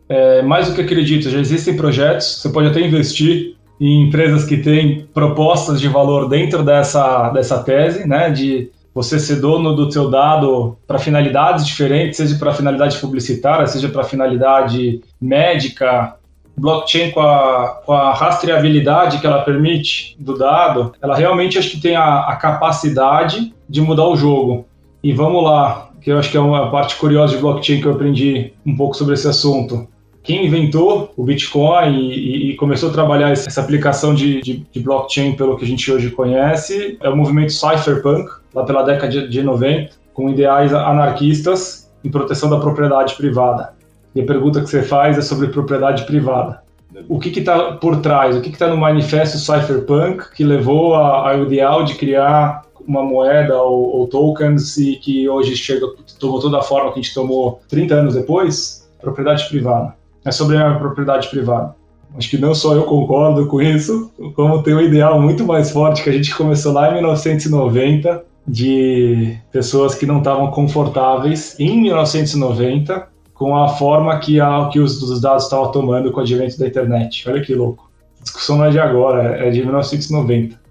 É, 0.07 0.41
mais 0.41 0.67
do 0.67 0.75
que 0.75 0.81
acredito, 0.81 1.29
já 1.29 1.39
existem 1.39 1.75
projetos, 1.75 2.41
você 2.41 2.49
pode 2.49 2.67
até 2.67 2.81
investir 2.81 3.55
em 3.79 4.07
empresas 4.07 4.45
que 4.45 4.57
têm 4.57 5.07
propostas 5.13 5.79
de 5.79 5.87
valor 5.87 6.29
dentro 6.29 6.63
dessa, 6.63 7.29
dessa 7.29 7.63
tese, 7.63 8.07
né, 8.07 8.29
de 8.29 8.69
você 8.93 9.19
ser 9.19 9.37
dono 9.37 9.75
do 9.75 9.91
seu 9.91 10.09
dado 10.09 10.77
para 10.85 10.99
finalidades 10.99 11.65
diferentes, 11.65 12.17
seja 12.17 12.37
para 12.37 12.53
finalidade 12.53 12.97
publicitária, 12.99 13.65
seja 13.65 13.89
para 13.89 14.03
finalidade 14.03 15.01
médica, 15.19 16.15
blockchain 16.57 17.11
com 17.11 17.21
a, 17.21 17.81
com 17.85 17.93
a 17.93 18.13
rastreabilidade 18.13 19.19
que 19.19 19.25
ela 19.25 19.41
permite 19.41 20.15
do 20.19 20.37
dado, 20.37 20.93
ela 21.01 21.15
realmente 21.15 21.57
acho 21.57 21.71
que 21.71 21.81
tem 21.81 21.95
a, 21.95 22.21
a 22.21 22.35
capacidade 22.35 23.53
de 23.67 23.81
mudar 23.81 24.07
o 24.07 24.15
jogo. 24.15 24.65
E 25.03 25.11
vamos 25.11 25.43
lá, 25.43 25.89
que 26.01 26.11
eu 26.11 26.19
acho 26.19 26.29
que 26.29 26.37
é 26.37 26.39
uma 26.39 26.69
parte 26.69 26.95
curiosa 26.95 27.35
de 27.35 27.41
blockchain 27.41 27.81
que 27.81 27.87
eu 27.87 27.93
aprendi 27.93 28.53
um 28.65 28.75
pouco 28.75 28.95
sobre 28.95 29.15
esse 29.15 29.27
assunto. 29.27 29.87
quem 30.21 30.45
inventou 30.45 31.11
o 31.17 31.23
Bitcoin 31.23 31.97
e, 31.97 32.51
e 32.51 32.55
começou 32.55 32.89
a 32.89 32.93
trabalhar 32.93 33.31
essa 33.31 33.59
aplicação 33.59 34.13
de, 34.13 34.41
de, 34.41 34.65
de, 34.71 34.79
blockchain 34.79 35.33
pelo 35.33 35.57
que 35.57 35.65
a 35.65 35.67
gente 35.67 35.91
hoje 35.91 36.09
conhece 36.11 36.97
é 37.01 37.09
o 37.09 37.15
movimento 37.15 37.51
Cypherpunk, 37.51 38.31
lá 38.53 38.63
pela 38.63 38.83
década 38.83 39.27
de 39.27 39.41
90, 39.41 39.91
com 40.13 40.29
ideais 40.29 40.73
anarquistas 40.73 41.91
em 42.03 42.09
proteção 42.09 42.49
da 42.49 42.59
propriedade 42.59 43.15
privada. 43.15 43.73
E 44.15 44.21
a 44.21 44.25
pergunta 44.25 44.61
que 44.61 44.69
você 44.69 44.83
faz 44.83 45.17
é 45.17 45.21
sobre 45.21 45.47
propriedade 45.47 46.05
privada. 46.05 46.61
O 47.09 47.19
que 47.19 47.29
está 47.29 47.73
por 47.73 48.01
trás? 48.01 48.35
O 48.35 48.41
que 48.41 48.49
está 48.49 48.67
no 48.67 48.77
manifesto 48.77 49.37
Cypherpunk 49.37 50.31
que 50.35 50.43
levou 50.43 50.93
ao 50.93 51.43
ideal 51.43 51.83
de 51.83 51.95
criar 51.95 52.63
uma 52.87 53.01
moeda 53.01 53.57
ou, 53.61 53.97
ou, 53.97 54.07
tokens 54.07 54.77
e 54.77 54.97
que 54.97 55.27
hoje 55.27 55.55
chega, 55.55 55.87
tomou 56.19 56.39
toda 56.39 56.59
a 56.59 56.61
forma 56.61 56.91
que 56.91 56.99
a 56.99 57.01
gente 57.01 57.13
tomou 57.13 57.61
30 57.69 57.95
anos 57.95 58.13
depois? 58.13 58.87
Propriedade 59.01 59.47
privada 59.49 59.95
é 60.25 60.31
sobre 60.31 60.57
a 60.57 60.73
propriedade 60.75 61.27
privada. 61.29 61.75
Acho 62.15 62.29
que 62.29 62.37
não 62.37 62.53
só 62.53 62.75
eu 62.75 62.83
concordo 62.83 63.47
com 63.47 63.61
isso, 63.61 64.11
como 64.35 64.61
tem 64.61 64.75
um 64.75 64.81
ideal 64.81 65.19
muito 65.19 65.43
mais 65.45 65.71
forte 65.71 66.03
que 66.03 66.09
a 66.09 66.13
gente 66.13 66.35
começou 66.35 66.71
lá 66.71 66.91
em 66.91 66.95
1990, 66.95 68.23
de 68.47 69.37
pessoas 69.51 69.95
que 69.95 70.05
não 70.05 70.19
estavam 70.19 70.51
confortáveis 70.51 71.57
em 71.59 71.81
1990 71.81 73.07
com 73.33 73.55
a 73.55 73.69
forma 73.69 74.17
que, 74.19 74.39
a, 74.39 74.69
que 74.71 74.79
os, 74.79 75.01
os 75.01 75.19
dados 75.19 75.43
estavam 75.43 75.71
tomando 75.71 76.11
com 76.11 76.19
o 76.19 76.23
advento 76.23 76.57
da 76.59 76.67
internet. 76.67 77.27
Olha 77.29 77.41
que 77.41 77.53
louco. 77.53 77.91
A 78.19 78.23
discussão 78.23 78.57
não 78.57 78.65
é 78.65 78.69
de 78.69 78.79
agora, 78.79 79.37
é 79.37 79.49
de 79.49 79.61
1990. 79.61 80.61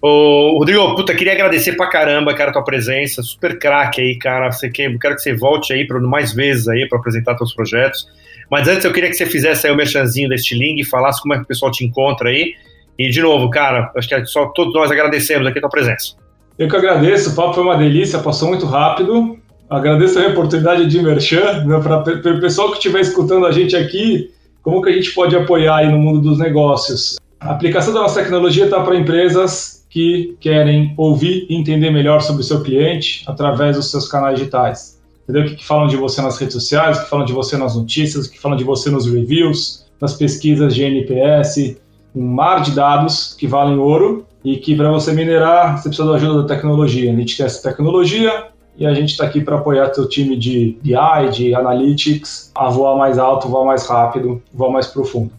Ô, 0.00 0.58
Rodrigo, 0.58 0.94
puta, 0.94 1.14
queria 1.14 1.32
agradecer 1.32 1.72
pra 1.72 1.88
caramba, 1.88 2.32
cara, 2.32 2.50
a 2.50 2.52
tua 2.52 2.62
presença, 2.62 3.20
super 3.20 3.58
craque 3.58 4.00
aí, 4.00 4.16
cara. 4.16 4.52
Você 4.52 4.70
quer, 4.70 4.96
quero 4.98 5.16
que 5.16 5.22
você 5.22 5.34
volte 5.34 5.72
aí 5.72 5.86
para 5.86 5.98
mais 6.00 6.32
vezes 6.32 6.68
aí 6.68 6.88
para 6.88 6.98
apresentar 6.98 7.34
teus 7.34 7.52
projetos. 7.52 8.06
Mas 8.50 8.68
antes 8.68 8.84
eu 8.84 8.92
queria 8.92 9.10
que 9.10 9.16
você 9.16 9.26
fizesse 9.26 9.66
aí 9.66 9.72
o 9.72 9.76
merchanzinho 9.76 10.28
deste 10.28 10.54
link 10.54 10.80
e 10.80 10.84
falasse 10.84 11.20
como 11.20 11.34
é 11.34 11.38
que 11.38 11.42
o 11.42 11.46
pessoal 11.46 11.72
te 11.72 11.84
encontra 11.84 12.28
aí. 12.28 12.54
E, 12.98 13.10
de 13.10 13.20
novo, 13.20 13.50
cara, 13.50 13.92
acho 13.96 14.08
que 14.08 14.14
é 14.14 14.24
só 14.24 14.46
todos 14.46 14.72
nós 14.72 14.90
agradecemos 14.90 15.46
aqui 15.46 15.58
a 15.58 15.62
tua 15.62 15.70
presença. 15.70 16.14
Eu 16.58 16.68
que 16.68 16.76
agradeço, 16.76 17.30
o 17.30 17.34
papo 17.36 17.54
foi 17.54 17.62
uma 17.62 17.76
delícia, 17.76 18.18
passou 18.18 18.48
muito 18.48 18.66
rápido. 18.66 19.38
Agradeço 19.68 20.18
a 20.18 20.28
oportunidade 20.28 20.86
de 20.86 21.02
merchan, 21.02 21.64
né, 21.64 21.80
para 21.80 22.00
o 22.00 22.40
pessoal 22.40 22.70
que 22.70 22.76
estiver 22.76 23.00
escutando 23.00 23.46
a 23.46 23.52
gente 23.52 23.76
aqui, 23.76 24.30
como 24.62 24.82
que 24.82 24.90
a 24.90 24.92
gente 24.92 25.12
pode 25.12 25.36
apoiar 25.36 25.76
aí 25.76 25.90
no 25.90 25.98
mundo 25.98 26.20
dos 26.20 26.38
negócios. 26.38 27.18
A 27.40 27.52
aplicação 27.52 27.92
da 27.92 28.00
nossa 28.00 28.22
tecnologia 28.22 28.64
está 28.64 28.80
para 28.82 28.96
empresas 28.96 29.86
que 29.90 30.36
querem 30.40 30.94
ouvir 30.96 31.46
e 31.48 31.54
entender 31.54 31.90
melhor 31.90 32.20
sobre 32.20 32.42
o 32.42 32.44
seu 32.44 32.62
cliente 32.62 33.24
através 33.26 33.76
dos 33.76 33.90
seus 33.90 34.08
canais 34.08 34.38
digitais 34.38 34.98
entendeu? 35.28 35.44
Que, 35.44 35.56
que 35.56 35.64
falam 35.64 35.86
de 35.86 35.96
você 35.96 36.22
nas 36.22 36.38
redes 36.38 36.54
sociais, 36.54 36.98
que 37.00 37.10
falam 37.10 37.26
de 37.26 37.32
você 37.32 37.56
nas 37.56 37.76
notícias, 37.76 38.26
que 38.26 38.40
falam 38.40 38.56
de 38.56 38.64
você 38.64 38.90
nos 38.90 39.06
reviews, 39.06 39.86
nas 40.00 40.14
pesquisas 40.14 40.74
de 40.74 40.82
NPS, 40.82 41.76
um 42.16 42.26
mar 42.26 42.62
de 42.62 42.70
dados 42.70 43.34
que 43.38 43.46
valem 43.46 43.78
ouro 43.78 44.26
e 44.42 44.56
que 44.56 44.74
para 44.74 44.90
você 44.90 45.12
minerar 45.12 45.76
você 45.76 45.88
precisa 45.88 46.08
da 46.08 46.16
ajuda 46.16 46.42
da 46.42 46.48
tecnologia. 46.48 47.12
A 47.12 47.16
gente 47.16 47.36
tem 47.36 47.44
essa 47.44 47.68
tecnologia 47.68 48.46
e 48.78 48.86
a 48.86 48.94
gente 48.94 49.10
está 49.10 49.24
aqui 49.24 49.40
para 49.40 49.56
apoiar 49.56 49.92
seu 49.92 50.08
time 50.08 50.36
de 50.36 50.78
BI, 50.82 51.30
de 51.32 51.54
Analytics, 51.54 52.52
a 52.54 52.68
voar 52.68 52.96
mais 52.96 53.18
alto, 53.18 53.48
voar 53.48 53.64
mais 53.64 53.86
rápido, 53.86 54.40
voar 54.54 54.70
mais 54.70 54.86
profundo. 54.86 55.30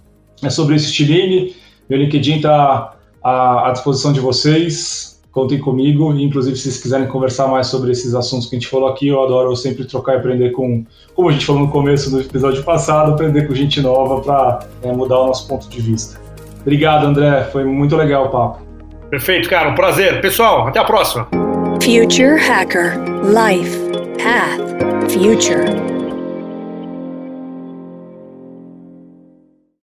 É 0.43 0.49
sobre 0.49 0.75
esse 0.75 0.85
estilingue, 0.87 1.55
meu 1.89 1.99
LinkedIn 1.99 2.37
está 2.37 2.95
à 3.23 3.71
disposição 3.73 4.13
de 4.13 4.19
vocês 4.19 5.09
contem 5.31 5.59
comigo. 5.59 6.13
Inclusive, 6.13 6.55
se 6.55 6.63
vocês 6.63 6.81
quiserem 6.81 7.07
conversar 7.07 7.47
mais 7.47 7.67
sobre 7.67 7.91
esses 7.91 8.13
assuntos 8.13 8.47
que 8.49 8.55
a 8.55 8.59
gente 8.59 8.69
falou 8.69 8.89
aqui, 8.89 9.07
eu 9.07 9.23
adoro 9.23 9.55
sempre 9.55 9.85
trocar 9.85 10.13
e 10.13 10.17
aprender 10.17 10.51
com, 10.51 10.83
como 11.15 11.29
a 11.29 11.31
gente 11.31 11.45
falou 11.45 11.61
no 11.61 11.69
começo 11.69 12.09
do 12.11 12.19
episódio 12.19 12.63
passado, 12.63 13.13
aprender 13.13 13.47
com 13.47 13.55
gente 13.55 13.81
nova 13.81 14.21
para 14.21 14.59
é, 14.83 14.91
mudar 14.91 15.19
o 15.19 15.27
nosso 15.27 15.47
ponto 15.47 15.69
de 15.69 15.81
vista. 15.81 16.19
Obrigado, 16.61 17.05
André. 17.05 17.43
Foi 17.51 17.63
muito 17.63 17.95
legal 17.95 18.25
o 18.25 18.29
papo. 18.29 18.61
Perfeito, 19.09 19.49
cara. 19.49 19.69
Um 19.69 19.75
prazer. 19.75 20.21
Pessoal, 20.21 20.67
até 20.67 20.79
a 20.79 20.83
próxima. 20.83 21.48
Future 21.81 22.37
Hacker 22.37 23.23
Life 23.23 23.73
Path 24.17 25.11
Future. 25.11 25.88